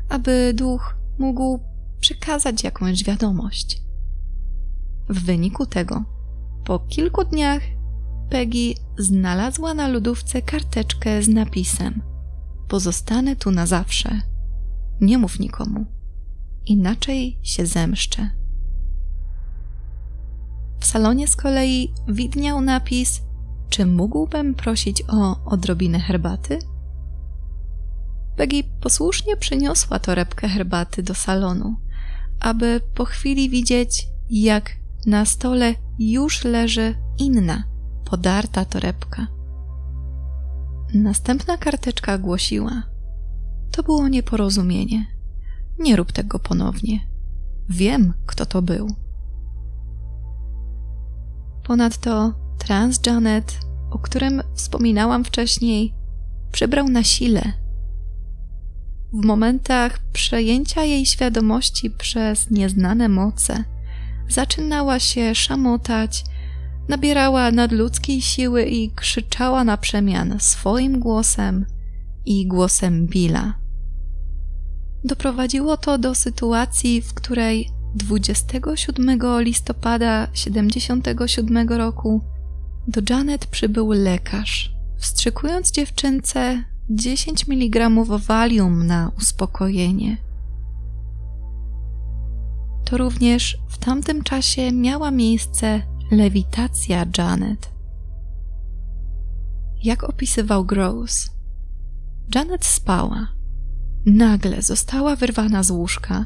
aby 0.09 0.53
duch 0.55 0.95
mógł 1.19 1.59
przekazać 1.99 2.63
jakąś 2.63 3.03
wiadomość. 3.03 3.81
W 5.09 5.25
wyniku 5.25 5.65
tego, 5.65 6.03
po 6.65 6.79
kilku 6.79 7.25
dniach, 7.25 7.61
Peggy 8.29 8.73
znalazła 8.97 9.73
na 9.73 9.87
lodówce 9.87 10.41
karteczkę 10.41 11.23
z 11.23 11.27
napisem: 11.27 12.01
Pozostanę 12.67 13.35
tu 13.35 13.51
na 13.51 13.65
zawsze. 13.65 14.21
Nie 15.01 15.17
mów 15.17 15.39
nikomu, 15.39 15.85
inaczej 16.65 17.39
się 17.43 17.65
zemszczę. 17.65 18.36
W 20.79 20.85
salonie 20.85 21.27
z 21.27 21.35
kolei 21.35 21.93
widniał 22.07 22.61
napis: 22.61 23.21
Czy 23.69 23.85
mógłbym 23.85 24.55
prosić 24.55 25.03
o 25.07 25.45
odrobinę 25.45 25.99
herbaty? 25.99 26.59
Peggy 28.35 28.63
posłusznie 28.81 29.37
przyniosła 29.37 29.99
torebkę 29.99 30.47
herbaty 30.47 31.03
do 31.03 31.15
salonu, 31.15 31.75
aby 32.39 32.81
po 32.95 33.05
chwili 33.05 33.49
widzieć, 33.49 34.07
jak 34.29 34.71
na 35.05 35.25
stole 35.25 35.73
już 35.99 36.43
leży 36.43 36.95
inna, 37.17 37.63
podarta 38.05 38.65
torebka. 38.65 39.27
Następna 40.93 41.57
karteczka 41.57 42.17
głosiła: 42.17 42.83
To 43.71 43.83
było 43.83 44.07
nieporozumienie. 44.07 45.05
Nie 45.79 45.95
rób 45.95 46.11
tego 46.11 46.39
ponownie. 46.39 46.99
Wiem, 47.69 48.13
kto 48.25 48.45
to 48.45 48.61
był. 48.61 49.06
Ponadto 51.67 52.33
trans 52.57 52.99
Janet, 53.05 53.59
o 53.91 53.99
którym 53.99 54.41
wspominałam 54.53 55.23
wcześniej, 55.23 55.93
przybrał 56.51 56.89
na 56.89 57.03
sile. 57.03 57.53
W 59.13 59.25
momentach 59.25 59.99
przejęcia 60.13 60.83
jej 60.83 61.05
świadomości 61.05 61.89
przez 61.89 62.51
nieznane 62.51 63.09
moce, 63.09 63.63
zaczynała 64.29 64.99
się 64.99 65.35
szamotać, 65.35 66.23
nabierała 66.87 67.51
nadludzkiej 67.51 68.21
siły 68.21 68.63
i 68.63 68.91
krzyczała 68.91 69.63
na 69.63 69.77
przemian 69.77 70.35
swoim 70.39 70.99
głosem 70.99 71.65
i 72.25 72.47
głosem 72.47 73.07
Billa. 73.07 73.53
Doprowadziło 75.03 75.77
to 75.77 75.97
do 75.97 76.15
sytuacji, 76.15 77.01
w 77.01 77.13
której 77.13 77.76
27 77.97 79.19
listopada 79.39 80.27
77 80.33 81.69
roku 81.69 82.21
do 82.87 83.01
Janet 83.09 83.45
przybył 83.45 83.91
lekarz, 83.91 84.75
wstrzykując 84.97 85.71
dziewczynce, 85.71 86.63
10 86.89 87.49
mg 87.49 87.89
Valium 88.27 88.87
na 88.87 89.11
uspokojenie. 89.17 90.17
To 92.85 92.97
również 92.97 93.57
w 93.67 93.77
tamtym 93.77 94.23
czasie 94.23 94.71
miała 94.71 95.11
miejsce 95.11 95.81
lewitacja 96.11 97.05
Janet. 97.17 97.71
Jak 99.83 100.03
opisywał 100.03 100.65
Gross, 100.65 101.31
Janet 102.35 102.65
spała. 102.65 103.27
Nagle 104.05 104.61
została 104.61 105.15
wyrwana 105.15 105.63
z 105.63 105.71
łóżka, 105.71 106.25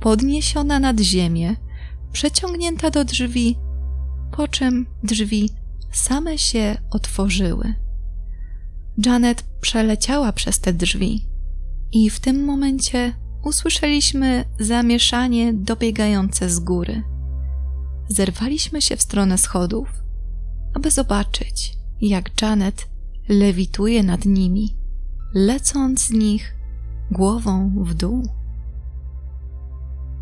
podniesiona 0.00 0.80
nad 0.80 1.00
ziemię, 1.00 1.56
przeciągnięta 2.12 2.90
do 2.90 3.04
drzwi, 3.04 3.56
po 4.36 4.48
czym 4.48 4.86
drzwi 5.02 5.50
same 5.92 6.38
się 6.38 6.76
otworzyły. 6.90 7.74
Janet 9.06 9.44
przeleciała 9.60 10.32
przez 10.32 10.60
te 10.60 10.72
drzwi 10.72 11.26
i 11.92 12.10
w 12.10 12.20
tym 12.20 12.44
momencie 12.44 13.12
usłyszeliśmy 13.44 14.44
zamieszanie 14.60 15.52
dobiegające 15.52 16.50
z 16.50 16.58
góry. 16.58 17.02
Zerwaliśmy 18.08 18.82
się 18.82 18.96
w 18.96 19.02
stronę 19.02 19.38
schodów, 19.38 19.88
aby 20.74 20.90
zobaczyć, 20.90 21.78
jak 22.00 22.42
Janet 22.42 22.88
lewituje 23.28 24.02
nad 24.02 24.24
nimi, 24.24 24.76
lecąc 25.34 26.02
z 26.02 26.10
nich 26.10 26.54
głową 27.10 27.72
w 27.84 27.94
dół. 27.94 28.22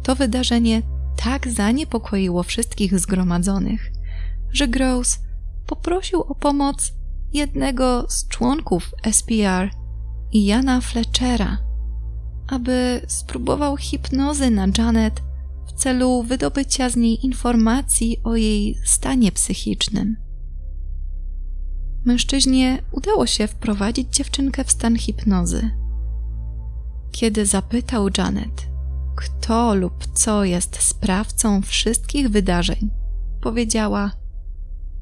To 0.04 0.14
wydarzenie 0.14 0.82
tak 1.16 1.48
zaniepokoiło 1.48 2.42
wszystkich 2.42 2.98
zgromadzonych, 2.98 3.92
że 4.52 4.68
Gross 4.68 5.18
poprosił 5.66 6.20
o 6.20 6.34
pomoc 6.34 6.92
jednego 7.32 8.06
z 8.08 8.28
członków 8.28 8.94
SPR 9.12 9.70
Jana 10.32 10.80
Fletchera, 10.80 11.58
aby 12.46 13.00
spróbował 13.06 13.76
hipnozy 13.76 14.50
na 14.50 14.66
Janet 14.78 15.22
w 15.66 15.72
celu 15.72 16.22
wydobycia 16.22 16.90
z 16.90 16.96
niej 16.96 17.26
informacji 17.26 18.20
o 18.24 18.36
jej 18.36 18.78
stanie 18.84 19.32
psychicznym. 19.32 20.16
Mężczyźnie 22.04 22.82
udało 22.92 23.26
się 23.26 23.46
wprowadzić 23.46 24.16
dziewczynkę 24.16 24.64
w 24.64 24.70
stan 24.70 24.98
hipnozy. 24.98 25.70
Kiedy 27.12 27.46
zapytał 27.46 28.08
Janet, 28.18 28.73
kto 29.16 29.74
lub 29.74 30.06
co 30.12 30.44
jest 30.44 30.82
sprawcą 30.82 31.62
wszystkich 31.62 32.28
wydarzeń, 32.28 32.90
powiedziała: 33.40 34.10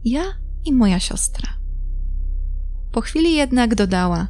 Ja 0.04 0.22
i 0.64 0.72
moja 0.72 1.00
siostra. 1.00 1.48
Po 2.92 3.00
chwili 3.00 3.34
jednak 3.34 3.74
dodała: 3.74 4.28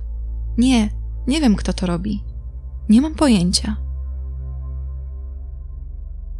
Nie, 0.58 0.90
nie 1.26 1.40
wiem, 1.40 1.56
kto 1.56 1.72
to 1.72 1.86
robi. 1.86 2.24
Nie 2.88 3.00
mam 3.00 3.14
pojęcia. 3.14 3.76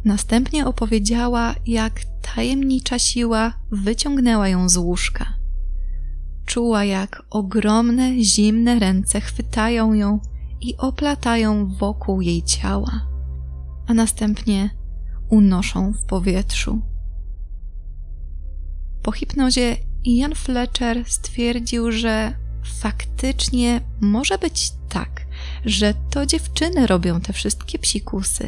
Następnie 0.05 0.65
opowiedziała, 0.65 1.55
jak 1.65 2.01
tajemnicza 2.35 2.99
siła 2.99 3.53
wyciągnęła 3.71 4.47
ją 4.47 4.69
z 4.69 4.77
łóżka. 4.77 5.25
Czuła, 6.45 6.83
jak 6.83 7.23
ogromne, 7.29 8.23
zimne 8.23 8.79
ręce 8.79 9.21
chwytają 9.21 9.93
ją 9.93 10.19
i 10.61 10.77
oplatają 10.77 11.67
wokół 11.67 12.21
jej 12.21 12.43
ciała, 12.43 12.91
a 13.87 13.93
następnie 13.93 14.69
unoszą 15.29 15.93
w 15.93 16.05
powietrzu. 16.05 16.81
Po 19.01 19.11
hipnozie 19.11 19.77
Ian 20.05 20.35
Fletcher 20.35 21.03
stwierdził, 21.07 21.91
że 21.91 22.35
faktycznie 22.79 23.81
może 24.01 24.37
być 24.37 24.71
tak, 24.89 25.25
że 25.65 25.93
to 26.09 26.25
dziewczyny 26.25 26.87
robią 26.87 27.21
te 27.21 27.33
wszystkie 27.33 27.79
psikusy, 27.79 28.47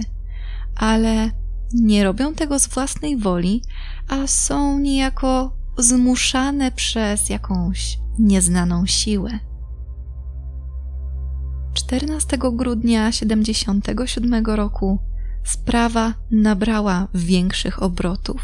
ale 0.76 1.32
nie 1.74 2.04
robią 2.04 2.34
tego 2.34 2.60
z 2.60 2.68
własnej 2.68 3.18
woli, 3.18 3.62
a 4.08 4.28
są 4.28 4.80
niejako 4.80 5.58
zmuszane 5.78 6.72
przez 6.72 7.30
jakąś 7.30 8.00
nieznaną 8.20 8.86
siłę. 8.86 9.40
14 11.74 12.38
grudnia 12.38 13.12
77 13.12 14.46
roku 14.46 15.00
sprawa 15.46 16.14
nabrała 16.32 17.08
większych 17.14 17.84
obrotów. 17.84 18.42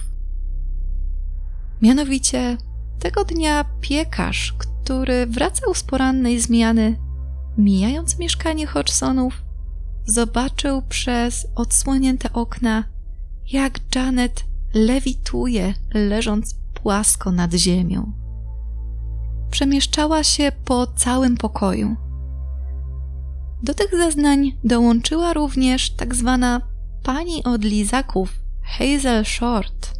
Mianowicie 1.82 2.58
tego 3.00 3.26
dnia 3.26 3.66
piekarz, 3.82 4.54
który 4.58 5.28
wracał 5.28 5.74
z 5.74 5.84
porannej 5.84 6.40
zmiany, 6.40 6.98
mijając 7.58 8.20
mieszkanie 8.20 8.68
Hodgsonów, 8.68 9.44
zobaczył 10.06 10.82
przez 10.82 11.48
odsłonięte 11.56 12.34
okna, 12.34 12.84
jak 13.52 13.80
Janet 13.96 14.44
lewituje, 14.74 15.74
leżąc 15.94 16.56
płasko 16.74 17.32
nad 17.32 17.54
ziemią. 17.54 18.12
Przemieszczała 19.52 20.24
się 20.24 20.52
po 20.66 20.88
całym 20.88 21.38
pokoju. 21.38 21.96
Do 23.64 23.74
tych 23.74 23.92
zeznań 23.92 24.58
dołączyła 24.64 25.34
również 25.34 25.90
tak 25.90 26.16
zwana 26.16 26.62
pani 27.04 27.44
od 27.44 27.64
lizaków 27.64 28.40
Hazel 28.64 29.26
Short, 29.26 29.94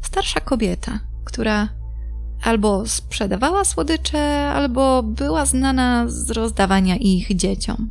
starsza 0.00 0.40
kobieta, 0.40 1.00
która 1.24 1.68
albo 2.42 2.86
sprzedawała 2.86 3.64
słodycze, 3.64 4.48
albo 4.48 5.02
była 5.02 5.46
znana 5.46 6.04
z 6.08 6.30
rozdawania 6.30 6.96
ich 6.96 7.36
dzieciom. 7.36 7.90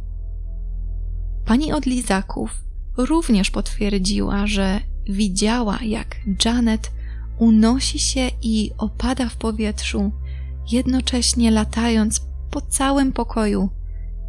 Pani 1.46 1.74
od 1.74 1.86
lizaków 1.86 2.64
również 2.98 3.52
potwierdziła, 3.52 4.48
że 4.48 4.80
widziała, 5.10 5.80
jak 5.84 6.16
Janet 6.46 6.92
unosi 7.38 8.00
się 8.00 8.30
i 8.42 8.72
opada 8.78 9.30
w 9.30 9.36
powietrzu, 9.36 10.12
jednocześnie 10.72 11.52
latając 11.52 12.22
po 12.52 12.62
całym 12.62 13.12
pokoju 13.12 13.70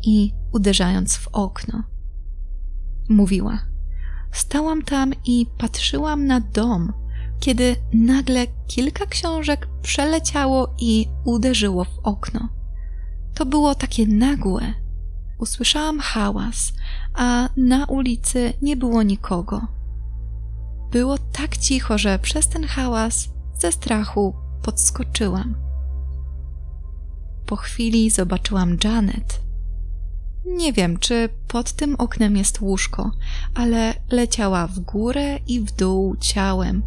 i 0.02 0.32
uderzając 0.52 1.16
w 1.16 1.28
okno. 1.28 1.82
Mówiła: 3.08 3.71
Stałam 4.32 4.82
tam 4.82 5.12
i 5.24 5.46
patrzyłam 5.58 6.26
na 6.26 6.40
dom, 6.40 6.92
kiedy 7.40 7.76
nagle 7.92 8.46
kilka 8.66 9.06
książek 9.06 9.68
przeleciało 9.82 10.74
i 10.78 11.08
uderzyło 11.24 11.84
w 11.84 11.98
okno. 12.02 12.48
To 13.34 13.46
było 13.46 13.74
takie 13.74 14.06
nagłe. 14.06 14.74
Usłyszałam 15.38 16.00
hałas, 16.00 16.72
a 17.14 17.48
na 17.56 17.86
ulicy 17.86 18.52
nie 18.62 18.76
było 18.76 19.02
nikogo. 19.02 19.66
Było 20.90 21.18
tak 21.18 21.56
cicho, 21.56 21.98
że 21.98 22.18
przez 22.18 22.48
ten 22.48 22.64
hałas 22.64 23.28
ze 23.58 23.72
strachu 23.72 24.34
podskoczyłam. 24.62 25.54
Po 27.46 27.56
chwili 27.56 28.10
zobaczyłam 28.10 28.76
Janet. 28.84 29.40
Nie 30.46 30.72
wiem, 30.72 30.98
czy 30.98 31.28
pod 31.48 31.72
tym 31.72 31.94
oknem 31.96 32.36
jest 32.36 32.60
łóżko, 32.60 33.10
ale 33.54 33.94
leciała 34.10 34.66
w 34.66 34.80
górę 34.80 35.38
i 35.46 35.60
w 35.60 35.72
dół 35.72 36.16
ciałem, 36.16 36.82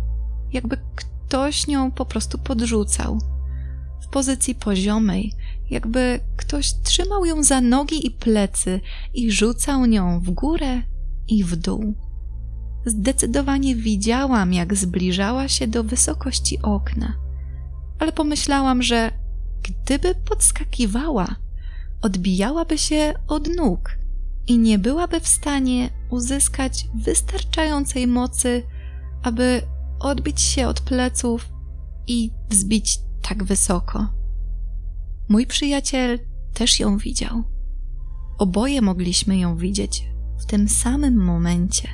jakby 0.54 0.78
ktoś 0.96 1.68
nią 1.68 1.92
po 1.92 2.06
prostu 2.06 2.38
podrzucał. 2.38 3.20
W 4.02 4.08
pozycji 4.08 4.56
poziomej, 4.56 5.34
jakby 5.70 6.20
ktoś 6.38 6.74
trzymał 6.84 7.26
ją 7.26 7.44
za 7.44 7.62
nogi 7.62 8.08
i 8.08 8.12
plecy 8.12 8.82
i 9.14 9.32
rzucał 9.32 9.86
nią 9.86 10.20
w 10.20 10.32
górę 10.32 10.82
i 11.28 11.44
w 11.44 11.56
dół. 11.56 11.96
Zdecydowanie 12.86 13.76
widziałam, 13.76 14.54
jak 14.54 14.76
zbliżała 14.76 15.48
się 15.48 15.68
do 15.68 15.84
wysokości 15.84 16.62
okna, 16.62 17.14
ale 18.00 18.12
pomyślałam, 18.12 18.84
że 18.84 19.12
gdyby 19.64 20.16
podskakiwała, 20.16 21.36
odbijałaby 22.02 22.78
się 22.78 23.14
od 23.28 23.48
nóg 23.56 23.98
i 24.48 24.58
nie 24.58 24.80
byłaby 24.80 25.20
w 25.20 25.28
stanie 25.28 25.90
uzyskać 26.10 26.88
wystarczającej 26.96 28.08
mocy, 28.08 28.64
aby 29.24 29.62
odbić 30.00 30.42
się 30.42 30.68
od 30.68 30.82
pleców 30.82 31.50
i 32.08 32.32
wzbić 32.50 33.00
tak 33.22 33.44
wysoko. 33.44 34.08
Mój 35.30 35.48
przyjaciel 35.48 36.20
też 36.54 36.80
ją 36.80 36.98
widział. 36.98 37.44
Oboje 38.38 38.82
mogliśmy 38.82 39.38
ją 39.38 39.58
widzieć 39.58 40.10
w 40.40 40.46
tym 40.46 40.70
samym 40.70 41.24
momencie. 41.24 41.88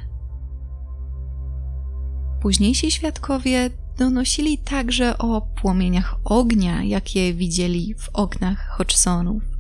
Późniejsi 2.41 2.91
świadkowie 2.91 3.69
donosili 3.97 4.57
także 4.57 5.17
o 5.17 5.41
płomieniach 5.41 6.15
ognia, 6.23 6.83
jakie 6.83 7.33
widzieli 7.33 7.95
w 7.97 8.09
oknach 8.09 8.67
Hodgsonów. 8.77 9.50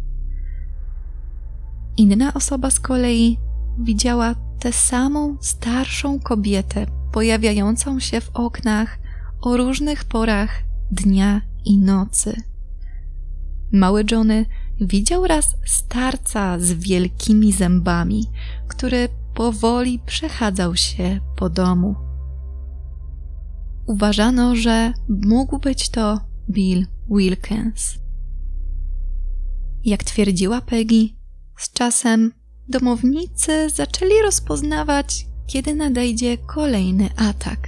Inna 1.97 2.33
osoba 2.33 2.69
z 2.71 2.79
kolei 2.79 3.37
widziała 3.79 4.35
tę 4.59 4.73
samą 4.73 5.37
starszą 5.41 6.19
kobietę 6.19 6.85
pojawiającą 7.11 7.99
się 7.99 8.21
w 8.21 8.29
oknach 8.33 8.99
o 9.41 9.57
różnych 9.57 10.05
porach 10.05 10.63
dnia 10.91 11.41
i 11.65 11.77
nocy. 11.77 12.35
Mały 13.71 14.05
Johnny 14.11 14.45
widział 14.81 15.27
raz 15.27 15.55
starca 15.65 16.59
z 16.59 16.71
wielkimi 16.71 17.53
zębami, 17.53 18.25
który 18.67 19.09
powoli 19.33 19.99
przechadzał 19.99 20.75
się 20.75 21.19
po 21.35 21.49
domu. 21.49 21.95
Uważano, 23.87 24.55
że 24.55 24.93
mógł 25.09 25.59
być 25.59 25.89
to 25.89 26.19
Bill 26.49 26.87
Wilkins. 27.09 27.99
Jak 29.83 30.03
twierdziła 30.03 30.61
Peggy, 30.61 31.09
z 31.61 31.71
czasem 31.71 32.31
domownicy 32.69 33.69
zaczęli 33.69 34.21
rozpoznawać, 34.23 35.25
kiedy 35.47 35.75
nadejdzie 35.75 36.37
kolejny 36.37 37.09
atak. 37.15 37.67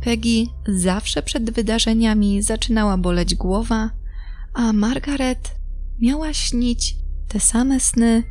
Peggy 0.00 0.46
zawsze 0.68 1.22
przed 1.22 1.50
wydarzeniami 1.50 2.42
zaczynała 2.42 2.96
boleć 2.96 3.34
głowa, 3.34 3.90
a 4.54 4.72
Margaret 4.72 5.54
miała 6.00 6.32
śnić 6.32 6.96
te 7.28 7.40
same 7.40 7.80
sny 7.80 8.22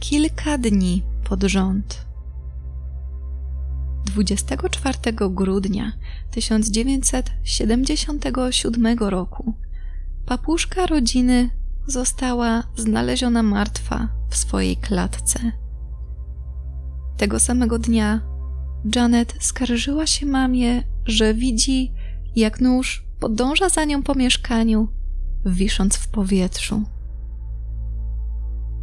kilka 0.00 0.58
dni 0.58 1.02
pod 1.24 1.42
rząd. 1.42 2.06
24 4.04 4.98
grudnia 5.30 5.92
1977 6.30 8.98
roku 8.98 9.54
papuszka 10.26 10.86
rodziny 10.86 11.59
została 11.90 12.62
znaleziona 12.76 13.42
martwa 13.42 14.08
w 14.28 14.36
swojej 14.36 14.76
klatce. 14.76 15.52
Tego 17.16 17.40
samego 17.40 17.78
dnia 17.78 18.20
Janet 18.94 19.34
skarżyła 19.40 20.06
się 20.06 20.26
mamie, 20.26 20.82
że 21.06 21.34
widzi, 21.34 21.92
jak 22.36 22.60
nóż 22.60 23.06
podąża 23.20 23.68
za 23.68 23.84
nią 23.84 24.02
po 24.02 24.14
mieszkaniu, 24.14 24.88
wisząc 25.46 25.96
w 25.96 26.08
powietrzu. 26.08 26.82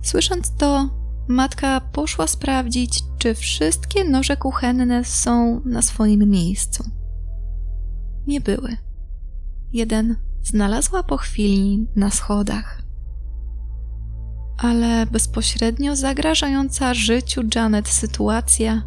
Słysząc 0.02 0.56
to, 0.56 0.90
matka 1.28 1.82
poszła 1.82 2.28
sprawdzić, 2.28 3.04
czy 3.18 3.36
wszystkie 3.36 4.04
noże 4.04 4.38
kuchenne 4.38 5.04
są 5.04 5.62
na 5.66 5.82
swoim 5.82 6.30
miejscu. 6.30 6.84
Nie 8.28 8.42
były. 8.42 8.78
Jeden 9.74 10.16
znalazła 10.44 11.04
po 11.04 11.18
chwili 11.18 11.88
na 11.96 12.12
schodach. 12.12 12.87
Ale 14.58 15.06
bezpośrednio 15.06 15.96
zagrażająca 15.96 16.94
życiu 16.94 17.42
Janet 17.56 17.88
sytuacja 17.88 18.84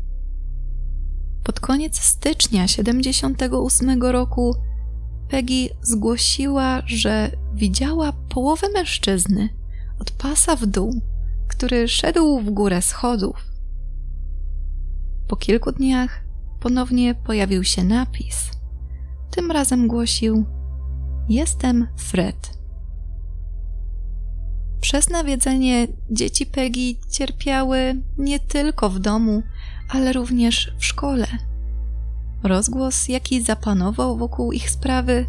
Pod 1.44 1.60
koniec 1.60 1.98
stycznia 1.98 2.68
78 2.68 4.02
roku 4.02 4.54
Peggy 5.28 5.68
zgłosiła, 5.82 6.82
że 6.86 7.30
widziała 7.54 8.12
połowę 8.12 8.66
mężczyzny 8.74 9.48
od 10.00 10.10
pasa 10.10 10.56
w 10.56 10.66
dół, 10.66 11.00
który 11.48 11.88
szedł 11.88 12.40
w 12.40 12.50
górę 12.50 12.82
schodów. 12.82 13.46
Po 15.28 15.36
kilku 15.36 15.72
dniach 15.72 16.24
ponownie 16.60 17.14
pojawił 17.14 17.64
się 17.64 17.84
napis. 17.84 18.50
Tym 19.30 19.50
razem 19.50 19.88
głosił: 19.88 20.44
Jestem 21.28 21.86
Fred. 21.96 22.58
Przez 24.80 25.10
nawiedzenie 25.10 25.86
dzieci 26.10 26.46
Peggy 26.46 26.94
cierpiały 27.10 28.02
nie 28.18 28.40
tylko 28.40 28.90
w 28.90 28.98
domu, 28.98 29.42
ale 29.88 30.12
również 30.12 30.72
w 30.78 30.84
szkole. 30.84 31.26
Rozgłos, 32.42 33.08
jaki 33.08 33.42
zapanował 33.42 34.16
wokół 34.16 34.52
ich 34.52 34.70
sprawy, 34.70 35.26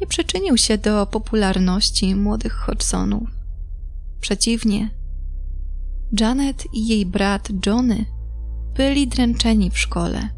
nie 0.00 0.06
przyczynił 0.06 0.56
się 0.56 0.78
do 0.78 1.06
popularności 1.06 2.14
młodych 2.14 2.52
Hodgsonów. 2.52 3.28
Przeciwnie, 4.20 4.90
Janet 6.20 6.64
i 6.72 6.86
jej 6.86 7.06
brat 7.06 7.48
Johnny 7.66 8.04
byli 8.74 9.08
dręczeni 9.08 9.70
w 9.70 9.78
szkole. 9.78 10.28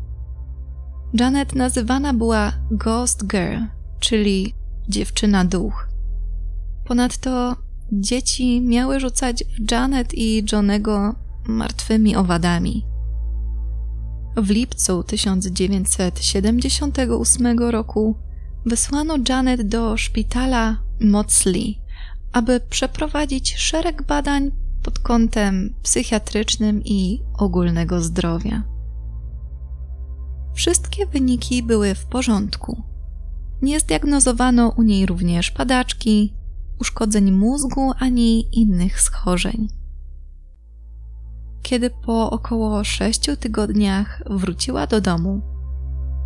Janet 1.14 1.55
nazywana 1.55 2.14
była 2.14 2.53
Ghost 2.70 3.26
Girl, 3.26 3.57
czyli 4.01 4.55
dziewczyna 4.89 5.45
duch. 5.45 5.89
Ponadto 6.85 7.57
dzieci 7.93 8.61
miały 8.61 9.01
rzucać 9.01 9.45
w 9.45 9.70
Janet 9.70 10.14
i 10.14 10.45
Johnego 10.53 11.14
martwymi 11.47 12.16
owadami. 12.16 12.87
W 14.37 14.51
lipcu 14.51 15.03
1978 15.03 17.59
roku 17.59 18.14
wysłano 18.66 19.16
Janet 19.28 19.68
do 19.68 19.97
szpitala 19.97 20.76
Motsley, 21.01 21.78
aby 22.33 22.61
przeprowadzić 22.61 23.57
szereg 23.57 24.03
badań 24.03 24.51
pod 24.83 24.99
kątem 24.99 25.74
psychiatrycznym 25.83 26.83
i 26.85 27.22
ogólnego 27.39 28.01
zdrowia. 28.01 28.62
Wszystkie 30.55 31.07
wyniki 31.07 31.62
były 31.62 31.95
w 31.95 32.07
porządku. 32.07 32.91
Nie 33.62 33.80
zdiagnozowano 33.80 34.72
u 34.76 34.82
niej 34.82 35.06
również 35.06 35.50
padaczki, 35.50 36.34
uszkodzeń 36.80 37.32
mózgu 37.32 37.92
ani 37.98 38.58
innych 38.60 39.00
schorzeń. 39.00 39.68
Kiedy 41.62 41.90
po 41.90 42.30
około 42.30 42.84
sześciu 42.84 43.36
tygodniach 43.36 44.22
wróciła 44.30 44.86
do 44.86 45.00
domu, 45.00 45.40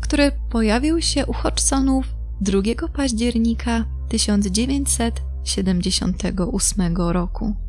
Który 0.00 0.32
pojawił 0.50 1.02
się 1.02 1.26
u 1.26 1.32
Hodgsonów 1.32 2.06
2 2.40 2.60
października 2.92 3.84
1978 4.08 6.96
roku. 6.96 7.65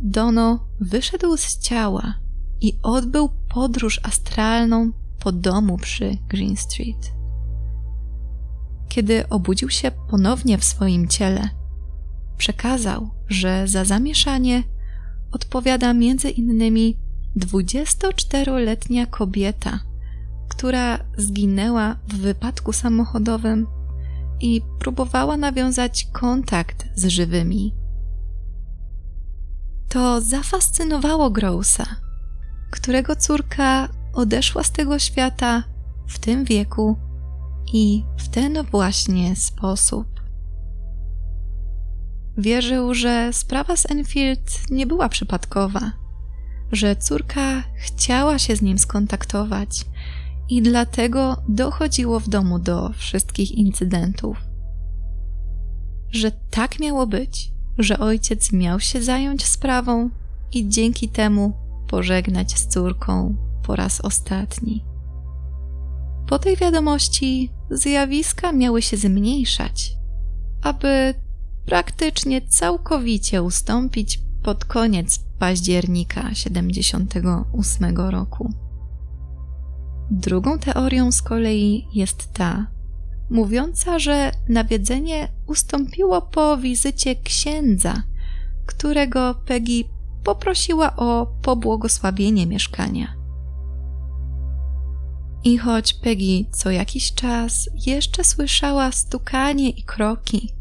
Dono 0.00 0.66
wyszedł 0.80 1.36
z 1.36 1.58
ciała 1.58 2.14
i 2.60 2.78
odbył 2.82 3.28
podróż 3.48 4.00
astralną 4.02 4.92
po 5.18 5.32
domu 5.32 5.76
przy 5.76 6.18
Green 6.28 6.56
Street. 6.56 7.12
Kiedy 8.88 9.28
obudził 9.28 9.70
się 9.70 9.90
ponownie 10.10 10.58
w 10.58 10.64
swoim 10.64 11.08
ciele, 11.08 11.48
przekazał, 12.36 13.10
że 13.28 13.68
za 13.68 13.84
zamieszanie 13.84 14.62
odpowiada 15.32 15.94
między 15.94 16.30
innymi 16.30 16.96
24-letnia 17.36 19.06
kobieta, 19.06 19.80
która 20.48 20.98
zginęła 21.16 21.96
w 22.08 22.14
wypadku 22.16 22.72
samochodowym 22.72 23.66
i 24.40 24.62
próbowała 24.78 25.36
nawiązać 25.36 26.08
kontakt 26.12 26.86
z 26.94 27.06
żywymi. 27.06 27.85
To 29.88 30.20
zafascynowało 30.20 31.30
Growsa, 31.30 31.86
którego 32.70 33.16
córka 33.16 33.88
odeszła 34.14 34.62
z 34.62 34.72
tego 34.72 34.98
świata 34.98 35.62
w 36.08 36.18
tym 36.18 36.44
wieku 36.44 36.96
i 37.72 38.04
w 38.18 38.28
ten 38.28 38.62
właśnie 38.62 39.36
sposób. 39.36 40.06
Wierzył, 42.38 42.94
że 42.94 43.32
sprawa 43.32 43.76
z 43.76 43.90
Enfield 43.90 44.70
nie 44.70 44.86
była 44.86 45.08
przypadkowa, 45.08 45.92
że 46.72 46.96
córka 46.96 47.62
chciała 47.78 48.38
się 48.38 48.56
z 48.56 48.62
nim 48.62 48.78
skontaktować 48.78 49.86
i 50.48 50.62
dlatego 50.62 51.42
dochodziło 51.48 52.20
w 52.20 52.28
domu 52.28 52.58
do 52.58 52.92
wszystkich 52.92 53.52
incydentów. 53.52 54.36
Że 56.10 56.30
tak 56.50 56.80
miało 56.80 57.06
być, 57.06 57.52
że 57.78 57.98
ojciec 57.98 58.52
miał 58.52 58.80
się 58.80 59.02
zająć 59.02 59.44
sprawą 59.44 60.10
i 60.52 60.68
dzięki 60.68 61.08
temu 61.08 61.52
pożegnać 61.88 62.58
z 62.58 62.66
córką 62.66 63.34
po 63.62 63.76
raz 63.76 64.00
ostatni. 64.00 64.84
Po 66.26 66.38
tej 66.38 66.56
wiadomości 66.56 67.50
zjawiska 67.70 68.52
miały 68.52 68.82
się 68.82 68.96
zmniejszać, 68.96 69.96
aby 70.62 71.14
praktycznie 71.66 72.42
całkowicie 72.42 73.42
ustąpić 73.42 74.20
pod 74.42 74.64
koniec 74.64 75.18
października 75.38 76.34
78 76.34 77.96
roku. 77.96 78.52
Drugą 80.10 80.58
teorią 80.58 81.12
z 81.12 81.22
kolei 81.22 81.86
jest 81.94 82.32
ta, 82.32 82.66
mówiąca, 83.30 83.98
że 83.98 84.32
nawiedzenie 84.48 85.28
ustąpiło 85.46 86.22
po 86.22 86.56
wizycie 86.56 87.16
księdza, 87.16 88.02
którego 88.66 89.34
Peggy 89.34 89.84
poprosiła 90.24 90.96
o 90.96 91.26
pobłogosławienie 91.42 92.46
mieszkania. 92.46 93.16
I 95.44 95.58
choć 95.58 95.94
Peggy 95.94 96.44
co 96.52 96.70
jakiś 96.70 97.14
czas 97.14 97.70
jeszcze 97.86 98.24
słyszała 98.24 98.92
stukanie 98.92 99.70
i 99.70 99.82
kroki, 99.82 100.52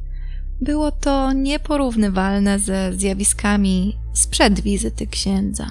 było 0.62 0.92
to 0.92 1.34
nieporównywalne 1.34 2.60
ze 2.60 2.94
zjawiskami 2.94 3.98
sprzed 4.14 4.60
wizyty 4.60 5.08
księdza. 5.08 5.68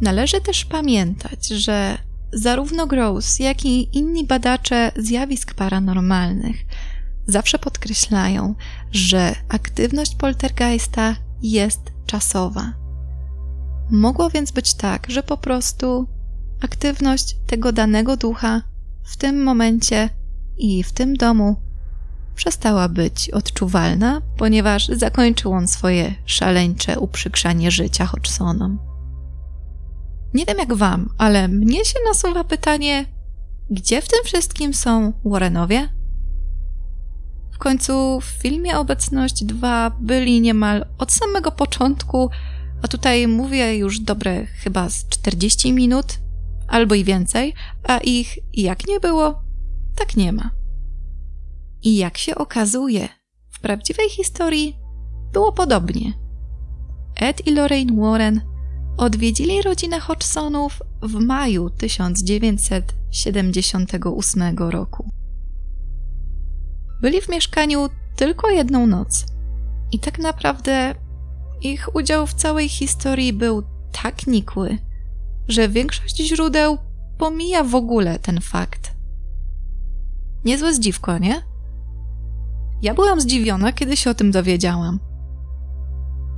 Należy 0.00 0.40
też 0.40 0.64
pamiętać, 0.64 1.48
że 1.48 1.98
zarówno 2.32 2.86
Gross, 2.86 3.38
jak 3.38 3.64
i 3.64 3.98
inni 3.98 4.26
badacze 4.26 4.92
zjawisk 4.96 5.54
paranormalnych 5.54 6.56
zawsze 7.28 7.58
podkreślają, 7.58 8.54
że 8.92 9.34
aktywność 9.48 10.14
poltergeista 10.14 11.16
jest 11.42 11.80
czasowa. 12.06 12.72
Mogło 13.90 14.30
więc 14.30 14.50
być 14.50 14.74
tak, 14.74 15.06
że 15.10 15.22
po 15.22 15.36
prostu 15.36 16.08
aktywność 16.60 17.36
tego 17.46 17.72
danego 17.72 18.16
ducha 18.16 18.62
w 19.02 19.16
tym 19.16 19.42
momencie 19.42 20.10
i 20.58 20.82
w 20.82 20.92
tym 20.92 21.16
domu 21.16 21.56
przestała 22.34 22.88
być 22.88 23.30
odczuwalna, 23.30 24.22
ponieważ 24.36 24.88
zakończył 24.88 25.52
on 25.52 25.68
swoje 25.68 26.14
szaleńcze 26.26 26.98
uprzykrzanie 27.00 27.70
życia 27.70 28.06
Hodgsonom. 28.06 28.87
Nie 30.34 30.44
wiem 30.44 30.58
jak 30.58 30.74
wam, 30.74 31.14
ale 31.18 31.48
mnie 31.48 31.84
się 31.84 31.98
nasuwa 32.08 32.44
pytanie, 32.44 33.06
gdzie 33.70 34.02
w 34.02 34.08
tym 34.08 34.18
wszystkim 34.24 34.74
są 34.74 35.12
Warrenowie? 35.24 35.88
W 37.52 37.58
końcu 37.58 38.20
w 38.20 38.24
filmie 38.24 38.78
Obecność 38.78 39.44
2 39.44 39.90
byli 40.00 40.40
niemal 40.40 40.86
od 40.98 41.12
samego 41.12 41.52
początku, 41.52 42.30
a 42.82 42.88
tutaj 42.88 43.28
mówię 43.28 43.76
już 43.76 44.00
dobre 44.00 44.46
chyba 44.46 44.88
z 44.88 45.08
40 45.08 45.72
minut, 45.72 46.18
albo 46.68 46.94
i 46.94 47.04
więcej, 47.04 47.54
a 47.84 47.98
ich 47.98 48.38
jak 48.52 48.86
nie 48.86 49.00
było, 49.00 49.42
tak 49.96 50.16
nie 50.16 50.32
ma. 50.32 50.50
I 51.82 51.96
jak 51.96 52.18
się 52.18 52.34
okazuje, 52.34 53.08
w 53.50 53.60
prawdziwej 53.60 54.10
historii 54.10 54.76
było 55.32 55.52
podobnie. 55.52 56.12
Ed 57.16 57.46
i 57.46 57.54
Lorraine 57.54 57.96
Warren 57.96 58.40
odwiedzili 58.98 59.62
rodzinę 59.62 60.00
Hodgsonów 60.00 60.82
w 61.02 61.14
maju 61.14 61.70
1978 61.70 64.58
roku. 64.58 65.10
Byli 67.00 67.20
w 67.20 67.28
mieszkaniu 67.28 67.88
tylko 68.16 68.50
jedną 68.50 68.86
noc 68.86 69.26
i 69.92 69.98
tak 69.98 70.18
naprawdę 70.18 70.94
ich 71.60 71.94
udział 71.94 72.26
w 72.26 72.34
całej 72.34 72.68
historii 72.68 73.32
był 73.32 73.62
tak 74.02 74.26
nikły, 74.26 74.78
że 75.48 75.68
większość 75.68 76.16
źródeł 76.16 76.78
pomija 77.18 77.64
w 77.64 77.74
ogóle 77.74 78.18
ten 78.18 78.40
fakt. 78.40 78.94
Niezłe 80.44 80.74
zdziwko, 80.74 81.18
nie? 81.18 81.42
Ja 82.82 82.94
byłam 82.94 83.20
zdziwiona, 83.20 83.72
kiedy 83.72 83.96
się 83.96 84.10
o 84.10 84.14
tym 84.14 84.30
dowiedziałam. 84.30 85.00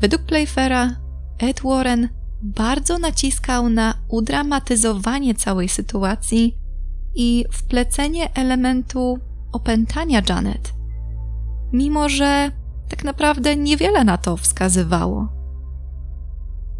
Według 0.01 0.23
Playfaira, 0.23 0.97
Ed 1.39 1.61
Warren 1.65 2.20
bardzo 2.43 2.99
naciskał 2.99 3.69
na 3.69 3.95
udramatyzowanie 4.09 5.35
całej 5.35 5.69
sytuacji 5.69 6.59
i 7.15 7.45
wplecenie 7.53 8.35
elementu 8.35 9.19
opętania 9.53 10.23
Janet, 10.29 10.75
mimo 11.73 12.09
że 12.09 12.51
tak 12.89 13.05
naprawdę 13.05 13.57
niewiele 13.57 14.05
na 14.05 14.19
to 14.19 14.37
wskazywało. 14.37 15.29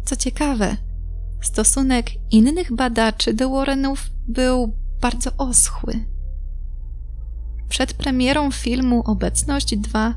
Co 0.05 0.15
ciekawe, 0.15 0.77
stosunek 1.41 2.11
innych 2.31 2.75
badaczy 2.75 3.33
do 3.33 3.49
Warrenów 3.49 4.09
był 4.27 4.75
bardzo 5.01 5.31
oschły. 5.37 6.05
Przed 7.69 7.93
premierą 7.93 8.51
filmu 8.51 9.03
Obecność 9.05 9.77
2 9.77 10.15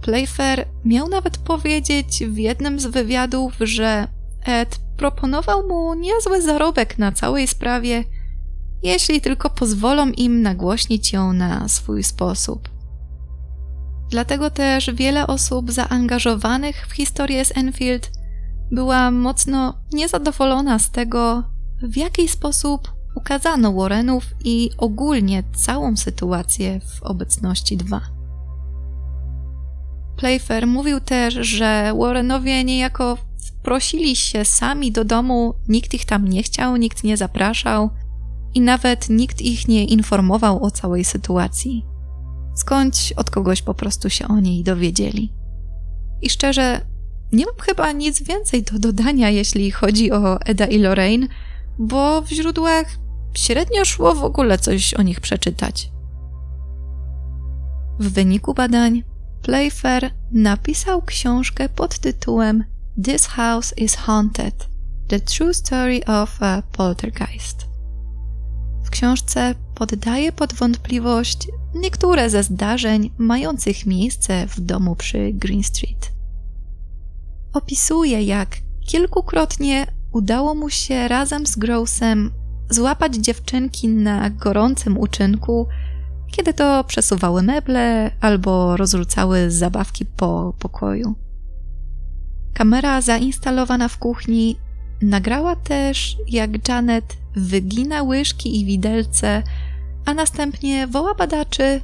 Playfair 0.00 0.68
miał 0.84 1.08
nawet 1.08 1.38
powiedzieć 1.38 2.24
w 2.26 2.36
jednym 2.36 2.80
z 2.80 2.86
wywiadów, 2.86 3.56
że 3.60 4.08
Ed 4.44 4.80
proponował 4.96 5.68
mu 5.68 5.94
niezły 5.94 6.42
zarobek 6.42 6.98
na 6.98 7.12
całej 7.12 7.48
sprawie, 7.48 8.04
jeśli 8.82 9.20
tylko 9.20 9.50
pozwolą 9.50 10.10
im 10.10 10.42
nagłośnić 10.42 11.12
ją 11.12 11.32
na 11.32 11.68
swój 11.68 12.02
sposób. 12.04 12.68
Dlatego 14.10 14.50
też 14.50 14.90
wiele 14.94 15.26
osób 15.26 15.72
zaangażowanych 15.72 16.86
w 16.88 16.92
historię 16.92 17.44
z 17.44 17.56
Enfield 17.56 18.10
była 18.70 19.10
mocno 19.10 19.74
niezadowolona 19.92 20.78
z 20.78 20.90
tego, 20.90 21.42
w 21.82 21.96
jaki 21.96 22.28
sposób 22.28 22.92
ukazano 23.14 23.72
Warrenów 23.72 24.24
i 24.44 24.70
ogólnie 24.78 25.42
całą 25.54 25.96
sytuację 25.96 26.80
w 26.80 27.02
obecności 27.02 27.76
2. 27.76 28.00
Playfair 30.16 30.66
mówił 30.66 31.00
też, 31.00 31.34
że 31.34 31.92
Warrenowie 31.98 32.64
niejako 32.64 33.18
wprosili 33.68 34.16
się 34.16 34.44
sami 34.44 34.92
do 34.92 35.04
domu, 35.04 35.54
nikt 35.68 35.94
ich 35.94 36.04
tam 36.04 36.28
nie 36.28 36.42
chciał, 36.42 36.76
nikt 36.76 37.04
nie 37.04 37.16
zapraszał 37.16 37.90
i 38.54 38.60
nawet 38.60 39.10
nikt 39.10 39.42
ich 39.42 39.68
nie 39.68 39.84
informował 39.84 40.64
o 40.64 40.70
całej 40.70 41.04
sytuacji. 41.04 41.84
Skądś 42.54 43.12
od 43.12 43.30
kogoś 43.30 43.62
po 43.62 43.74
prostu 43.74 44.10
się 44.10 44.28
o 44.28 44.40
niej 44.40 44.64
dowiedzieli. 44.64 45.32
I 46.22 46.30
szczerze, 46.30 46.80
nie 47.32 47.46
mam 47.46 47.54
chyba 47.60 47.92
nic 47.92 48.22
więcej 48.22 48.62
do 48.62 48.78
dodania, 48.78 49.30
jeśli 49.30 49.70
chodzi 49.70 50.12
o 50.12 50.40
Eda 50.40 50.66
i 50.66 50.78
Lorraine, 50.78 51.26
bo 51.78 52.22
w 52.22 52.28
źródłach 52.28 52.86
średnio 53.34 53.84
szło 53.84 54.14
w 54.14 54.24
ogóle 54.24 54.58
coś 54.58 54.94
o 54.94 55.02
nich 55.02 55.20
przeczytać. 55.20 55.90
W 57.98 58.12
wyniku 58.12 58.54
badań 58.54 59.02
Playfair 59.42 60.10
napisał 60.32 61.02
książkę 61.02 61.68
pod 61.68 61.98
tytułem 61.98 62.64
This 63.04 63.26
House 63.26 63.74
is 63.76 63.94
Haunted 63.94 64.66
The 65.08 65.20
True 65.20 65.54
Story 65.54 66.04
of 66.04 66.42
a 66.42 66.62
Poltergeist. 66.72 67.66
W 68.84 68.90
książce 68.90 69.54
poddaje 69.74 70.32
pod 70.32 70.54
wątpliwość 70.54 71.48
niektóre 71.74 72.30
ze 72.30 72.42
zdarzeń 72.42 73.10
mających 73.18 73.86
miejsce 73.86 74.46
w 74.46 74.60
domu 74.60 74.96
przy 74.96 75.32
Green 75.32 75.62
Street. 75.62 76.12
Opisuje, 77.52 78.22
jak 78.22 78.56
kilkukrotnie 78.86 79.86
udało 80.12 80.54
mu 80.54 80.70
się 80.70 81.08
razem 81.08 81.46
z 81.46 81.56
Grossem 81.56 82.30
złapać 82.70 83.14
dziewczynki 83.14 83.88
na 83.88 84.30
gorącym 84.30 84.98
uczynku, 84.98 85.66
kiedy 86.32 86.54
to 86.54 86.84
przesuwały 86.84 87.42
meble 87.42 88.10
albo 88.20 88.76
rozrzucały 88.76 89.50
zabawki 89.50 90.06
po 90.06 90.54
pokoju. 90.58 91.27
Kamera 92.54 93.00
zainstalowana 93.00 93.88
w 93.88 93.98
kuchni 93.98 94.58
nagrała 95.02 95.56
też, 95.56 96.16
jak 96.26 96.68
Janet 96.68 97.16
wygina 97.36 98.02
łyżki 98.02 98.60
i 98.60 98.64
widelce, 98.64 99.42
a 100.04 100.14
następnie 100.14 100.86
woła 100.86 101.14
badaczy, 101.14 101.80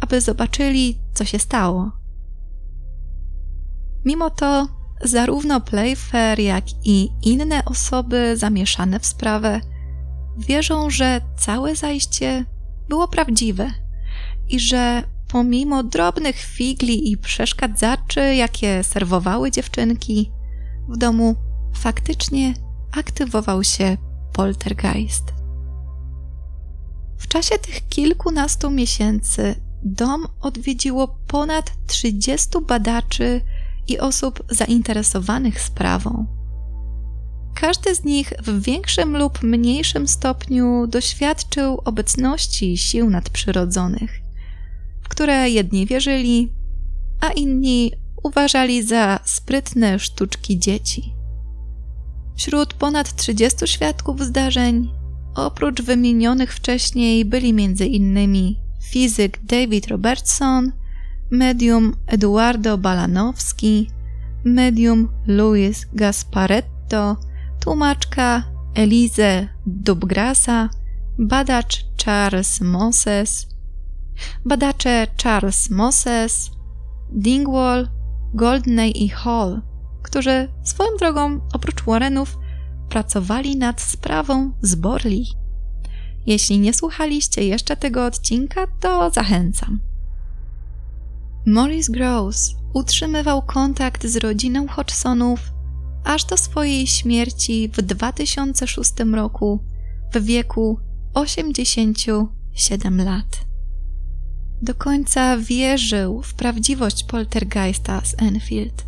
aby 0.00 0.20
zobaczyli, 0.20 0.98
co 1.14 1.24
się 1.24 1.38
stało. 1.38 1.90
Mimo 4.04 4.30
to, 4.30 4.68
zarówno 5.04 5.60
Playfair, 5.60 6.40
jak 6.40 6.64
i 6.84 7.08
inne 7.22 7.64
osoby 7.64 8.36
zamieszane 8.36 9.00
w 9.00 9.06
sprawę 9.06 9.60
wierzą, 10.38 10.90
że 10.90 11.20
całe 11.36 11.76
zajście 11.76 12.44
było 12.88 13.08
prawdziwe 13.08 13.70
i 14.48 14.60
że 14.60 15.02
pomimo 15.32 15.82
drobnych 15.82 16.36
figli 16.36 17.12
i 17.12 17.18
przeszkadzaczy, 17.18 18.34
jakie 18.34 18.84
serwowały 18.84 19.50
dziewczynki, 19.50 20.32
w 20.88 20.96
domu 20.96 21.36
faktycznie 21.74 22.54
aktywował 22.92 23.64
się 23.64 23.96
poltergeist. 24.32 25.24
W 27.18 27.28
czasie 27.28 27.58
tych 27.58 27.88
kilkunastu 27.88 28.70
miesięcy 28.70 29.54
dom 29.82 30.26
odwiedziło 30.40 31.08
ponad 31.26 31.72
30 31.86 32.48
badaczy 32.66 33.40
i 33.88 33.98
osób 33.98 34.42
zainteresowanych 34.50 35.60
sprawą. 35.60 36.26
Każdy 37.54 37.94
z 37.94 38.04
nich 38.04 38.32
w 38.42 38.62
większym 38.62 39.16
lub 39.16 39.42
mniejszym 39.42 40.08
stopniu 40.08 40.86
doświadczył 40.86 41.80
obecności 41.84 42.78
sił 42.78 43.10
nadprzyrodzonych, 43.10 44.21
które 45.12 45.50
jedni 45.50 45.86
wierzyli, 45.86 46.52
a 47.20 47.28
inni 47.28 47.92
uważali 48.22 48.82
za 48.82 49.18
sprytne 49.24 49.98
sztuczki 49.98 50.58
dzieci. 50.58 51.14
Wśród 52.36 52.74
ponad 52.74 53.16
30 53.16 53.66
świadków 53.66 54.20
zdarzeń, 54.20 54.92
oprócz 55.34 55.82
wymienionych 55.82 56.54
wcześniej, 56.54 57.24
byli 57.24 57.50
m.in. 57.50 58.54
fizyk 58.82 59.40
David 59.44 59.86
Robertson, 59.86 60.72
medium 61.30 61.96
Eduardo 62.06 62.78
Balanowski, 62.78 63.90
medium 64.44 65.08
Luis 65.26 65.86
Gasparetto, 65.94 67.16
tłumaczka 67.60 68.44
Elize 68.74 69.48
Dubgrasa, 69.66 70.68
badacz 71.18 71.84
Charles 72.04 72.60
Moses, 72.60 73.51
badacze 74.44 75.06
Charles 75.22 75.70
Moses, 75.70 76.50
Dingwall, 77.12 77.88
Goldney 78.34 79.04
i 79.04 79.08
Hall, 79.08 79.62
którzy 80.02 80.48
swoją 80.62 80.90
drogą 80.98 81.40
oprócz 81.52 81.82
Warrenów 81.82 82.38
pracowali 82.88 83.56
nad 83.56 83.80
sprawą 83.80 84.52
z 84.62 84.74
Borley. 84.74 85.26
Jeśli 86.26 86.58
nie 86.58 86.74
słuchaliście 86.74 87.44
jeszcze 87.44 87.76
tego 87.76 88.06
odcinka, 88.06 88.66
to 88.80 89.10
zachęcam. 89.10 89.80
Morris 91.46 91.90
Gross 91.90 92.56
utrzymywał 92.74 93.42
kontakt 93.42 94.06
z 94.06 94.16
rodziną 94.16 94.68
Hodgsonów 94.68 95.40
aż 96.04 96.24
do 96.24 96.36
swojej 96.36 96.86
śmierci 96.86 97.68
w 97.68 97.82
2006 97.82 98.92
roku 99.12 99.64
w 100.14 100.24
wieku 100.24 100.78
87 101.14 103.04
lat. 103.04 103.51
Do 104.62 104.74
końca 104.74 105.36
wierzył 105.36 106.22
w 106.22 106.34
prawdziwość 106.34 107.04
poltergeista 107.04 108.00
z 108.04 108.22
Enfield. 108.22 108.84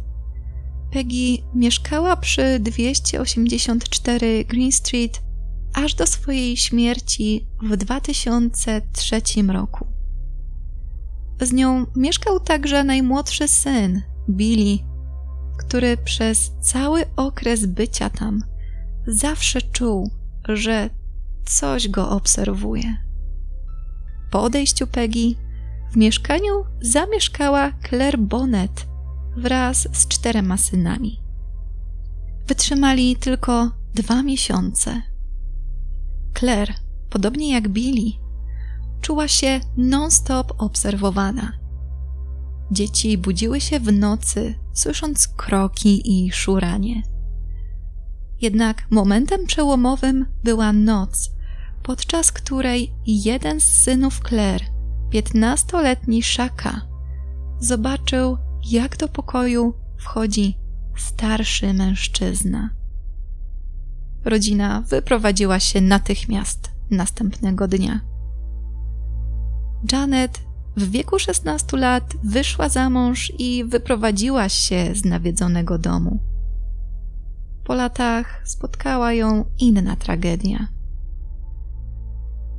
Peggy 0.93 1.43
mieszkała 1.55 2.16
przy 2.16 2.59
284 2.61 4.45
Green 4.45 4.72
Street 4.72 5.22
aż 5.72 5.95
do 5.95 6.07
swojej 6.07 6.57
śmierci 6.57 7.47
w 7.62 7.77
2003 7.77 9.22
roku. 9.49 9.87
Z 11.41 11.53
nią 11.53 11.87
mieszkał 11.97 12.41
także 12.41 12.85
najmłodszy 12.85 13.49
syn, 13.49 14.03
Billy, 14.31 14.79
który 15.59 15.97
przez 15.97 16.53
cały 16.61 17.05
okres 17.16 17.66
bycia 17.66 18.11
tam 18.11 18.41
zawsze 19.07 19.62
czuł, 19.62 20.11
że 20.49 20.91
coś 21.45 21.89
go 21.89 22.11
obserwuje. 22.11 22.97
Po 24.31 24.43
odejściu 24.43 24.87
Peggy 24.87 25.43
w 25.95 25.97
mieszkaniu 25.97 26.64
zamieszkała 26.80 27.72
Claire 27.88 28.18
Bonnet 28.18 28.86
wraz 29.36 29.88
z 29.92 30.09
czterema 30.09 30.57
synami. 30.57 31.20
Wytrzymali 32.47 33.16
tylko 33.16 33.70
dwa 33.95 34.22
miesiące. 34.22 35.03
Claire, 36.38 36.74
podobnie 37.11 37.53
jak 37.53 37.68
Billy, 37.68 38.12
czuła 39.01 39.28
się 39.28 39.61
non-stop 39.76 40.53
obserwowana. 40.59 41.53
Dzieci 42.70 43.18
budziły 43.18 43.61
się 43.61 43.80
w 43.80 43.92
nocy, 43.92 44.55
słysząc 44.72 45.28
kroki 45.28 46.03
i 46.05 46.32
szuranie. 46.32 47.03
Jednak 48.40 48.86
momentem 48.90 49.47
przełomowym 49.47 50.26
była 50.45 50.72
noc, 50.72 51.30
podczas 51.82 52.32
której 52.32 52.95
jeden 53.07 53.61
z 53.61 53.64
synów 53.64 54.20
Claire, 54.28 54.74
piętnastoletni 55.15 56.23
Szaka, 56.23 56.81
zobaczył, 57.59 58.39
jak 58.71 58.97
do 58.97 59.09
pokoju 59.09 59.75
wchodzi 59.97 60.59
starszy 60.97 61.75
mężczyzna. 61.75 62.71
Rodzina 64.25 64.81
wyprowadziła 64.81 65.61
się 65.61 65.81
natychmiast 65.81 66.73
następnego 66.91 67.69
dnia. 67.69 68.01
Janet 69.93 70.43
w 70.77 70.91
wieku 70.91 71.19
16 71.19 71.77
lat 71.77 72.15
wyszła 72.25 72.69
za 72.69 72.91
mąż 72.91 73.33
i 73.39 73.65
wyprowadziła 73.65 74.49
się 74.49 74.95
z 74.95 75.05
nawiedzonego 75.05 75.79
domu. 75.79 76.19
Po 77.65 77.75
latach 77.75 78.43
spotkała 78.45 79.12
ją 79.12 79.45
inna 79.59 79.97
tragedia. 79.97 80.69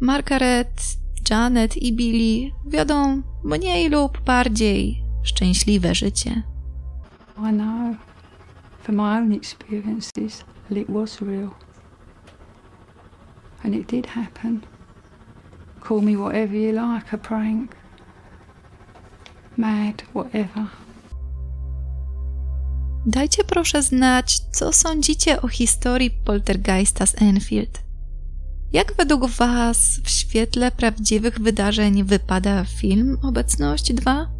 Margaret, 0.00 0.82
Janet 1.30 1.76
i 1.76 1.92
Billy 1.92 2.50
wiodą 2.66 3.22
mniej 3.44 3.88
lub 3.88 4.20
bardziej 4.20 5.04
szczęśliwe 5.22 5.94
życie. 5.94 6.42
I 7.38 7.52
know 7.52 8.09
from 8.82 8.96
my 8.96 9.18
own 9.18 9.32
experiences 9.32 10.44
that 10.68 10.78
it 10.78 10.88
was 10.88 11.20
real. 11.22 11.54
And 13.64 13.74
it 13.74 13.86
did 13.86 14.06
happen. 14.06 14.62
Call 15.80 16.00
me 16.00 16.16
whatever 16.16 16.56
you 16.56 16.72
like, 16.72 17.12
a 17.12 17.18
prank, 17.18 17.76
mad, 19.56 20.02
whatever. 20.14 20.66
Dajcie 23.06 23.44
proszę 23.44 23.82
znać, 23.82 24.40
co 24.52 24.72
sądzicie 24.72 25.42
o 25.42 25.48
historii 25.48 26.10
poltergeista 26.10 27.06
z 27.06 27.22
Enfield. 27.22 27.82
Jak 28.72 28.96
według 28.96 29.26
Was 29.26 30.00
w 30.04 30.10
świetle 30.10 30.70
prawdziwych 30.70 31.38
wydarzeń 31.40 32.04
wypada 32.04 32.64
film 32.64 33.18
Obecność 33.22 33.92
2? 33.92 34.39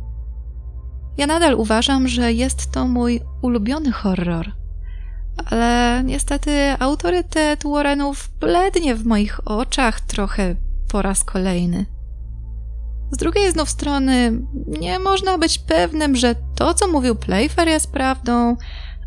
Ja 1.21 1.27
nadal 1.27 1.55
uważam, 1.55 2.09
że 2.09 2.33
jest 2.33 2.73
to 2.73 2.87
mój 2.89 3.21
ulubiony 3.43 3.93
horror. 3.93 4.53
Ale 5.47 6.03
niestety 6.05 6.51
autorytet 6.79 7.65
Warrenów 7.65 8.31
blednie 8.41 8.95
w 8.95 9.07
moich 9.07 9.49
oczach 9.49 10.01
trochę 10.01 10.57
po 10.93 11.03
raz 11.03 11.25
kolejny. 11.25 11.87
Z 13.11 13.17
drugiej 13.17 13.53
znów 13.53 13.71
strony, 13.71 14.41
nie 14.81 14.99
można 14.99 15.39
być 15.39 15.59
pewnym, 15.59 16.17
że 16.17 16.35
to, 16.55 16.75
co 16.75 16.89
mówił 16.89 17.17
Playfair, 17.17 17.69
jest 17.69 17.93
prawdą, 17.93 18.57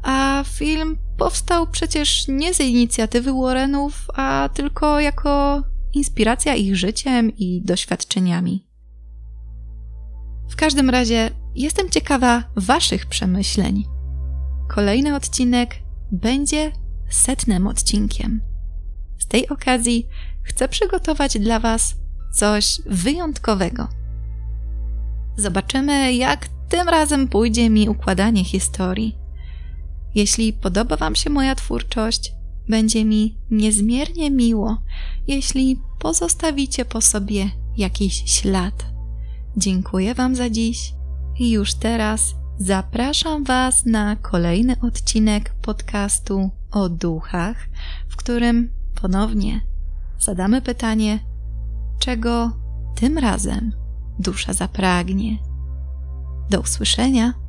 a 0.04 0.44
film 0.48 0.98
powstał 1.18 1.68
przecież 1.68 2.28
nie 2.28 2.54
z 2.54 2.60
inicjatywy 2.60 3.34
Warrenów, 3.34 4.06
a 4.16 4.50
tylko 4.54 5.00
jako 5.00 5.64
inspiracja 5.94 6.56
ich 6.56 6.76
życiem 6.76 7.32
i 7.38 7.62
doświadczeniami. 7.66 8.73
W 10.50 10.56
każdym 10.56 10.90
razie 10.90 11.30
jestem 11.56 11.90
ciekawa 11.90 12.44
Waszych 12.56 13.06
przemyśleń. 13.06 13.84
Kolejny 14.70 15.16
odcinek 15.16 15.76
będzie 16.12 16.72
setnym 17.10 17.68
odcinkiem. 17.68 18.42
Z 19.20 19.28
tej 19.28 19.50
okazji 19.50 20.08
chcę 20.44 20.68
przygotować 20.68 21.40
dla 21.40 21.60
Was 21.60 21.96
coś 22.34 22.82
wyjątkowego. 22.86 23.88
Zobaczymy, 25.38 26.14
jak 26.14 26.48
tym 26.70 26.90
razem 26.90 27.28
pójdzie 27.28 27.70
mi 27.70 27.90
układanie 27.90 28.44
historii. 28.44 29.18
Jeśli 30.16 30.54
podoba 30.54 30.98
Wam 30.98 31.16
się 31.16 31.30
moja 31.30 31.56
twórczość, 31.56 32.34
będzie 32.70 33.06
mi 33.06 33.38
niezmiernie 33.52 34.32
miło, 34.32 34.78
jeśli 35.28 35.82
pozostawicie 36.00 36.86
po 36.86 37.02
sobie 37.02 37.50
jakiś 37.78 38.24
ślad. 38.26 38.93
Dziękuję 39.58 40.14
Wam 40.14 40.36
za 40.36 40.50
dziś 40.50 40.94
i 41.40 41.52
już 41.52 41.74
teraz 41.74 42.36
zapraszam 42.60 43.44
Was 43.44 43.86
na 43.86 44.16
kolejny 44.16 44.76
odcinek 44.82 45.54
podcastu 45.62 46.50
o 46.72 46.90
duchach, 46.90 47.58
w 48.10 48.16
którym 48.16 48.70
ponownie 49.02 49.62
zadamy 50.20 50.62
pytanie, 50.62 51.20
czego 52.00 52.52
tym 52.96 53.18
razem 53.18 53.72
dusza 54.20 54.54
zapragnie. 54.54 55.38
Do 56.50 56.60
usłyszenia. 56.60 57.43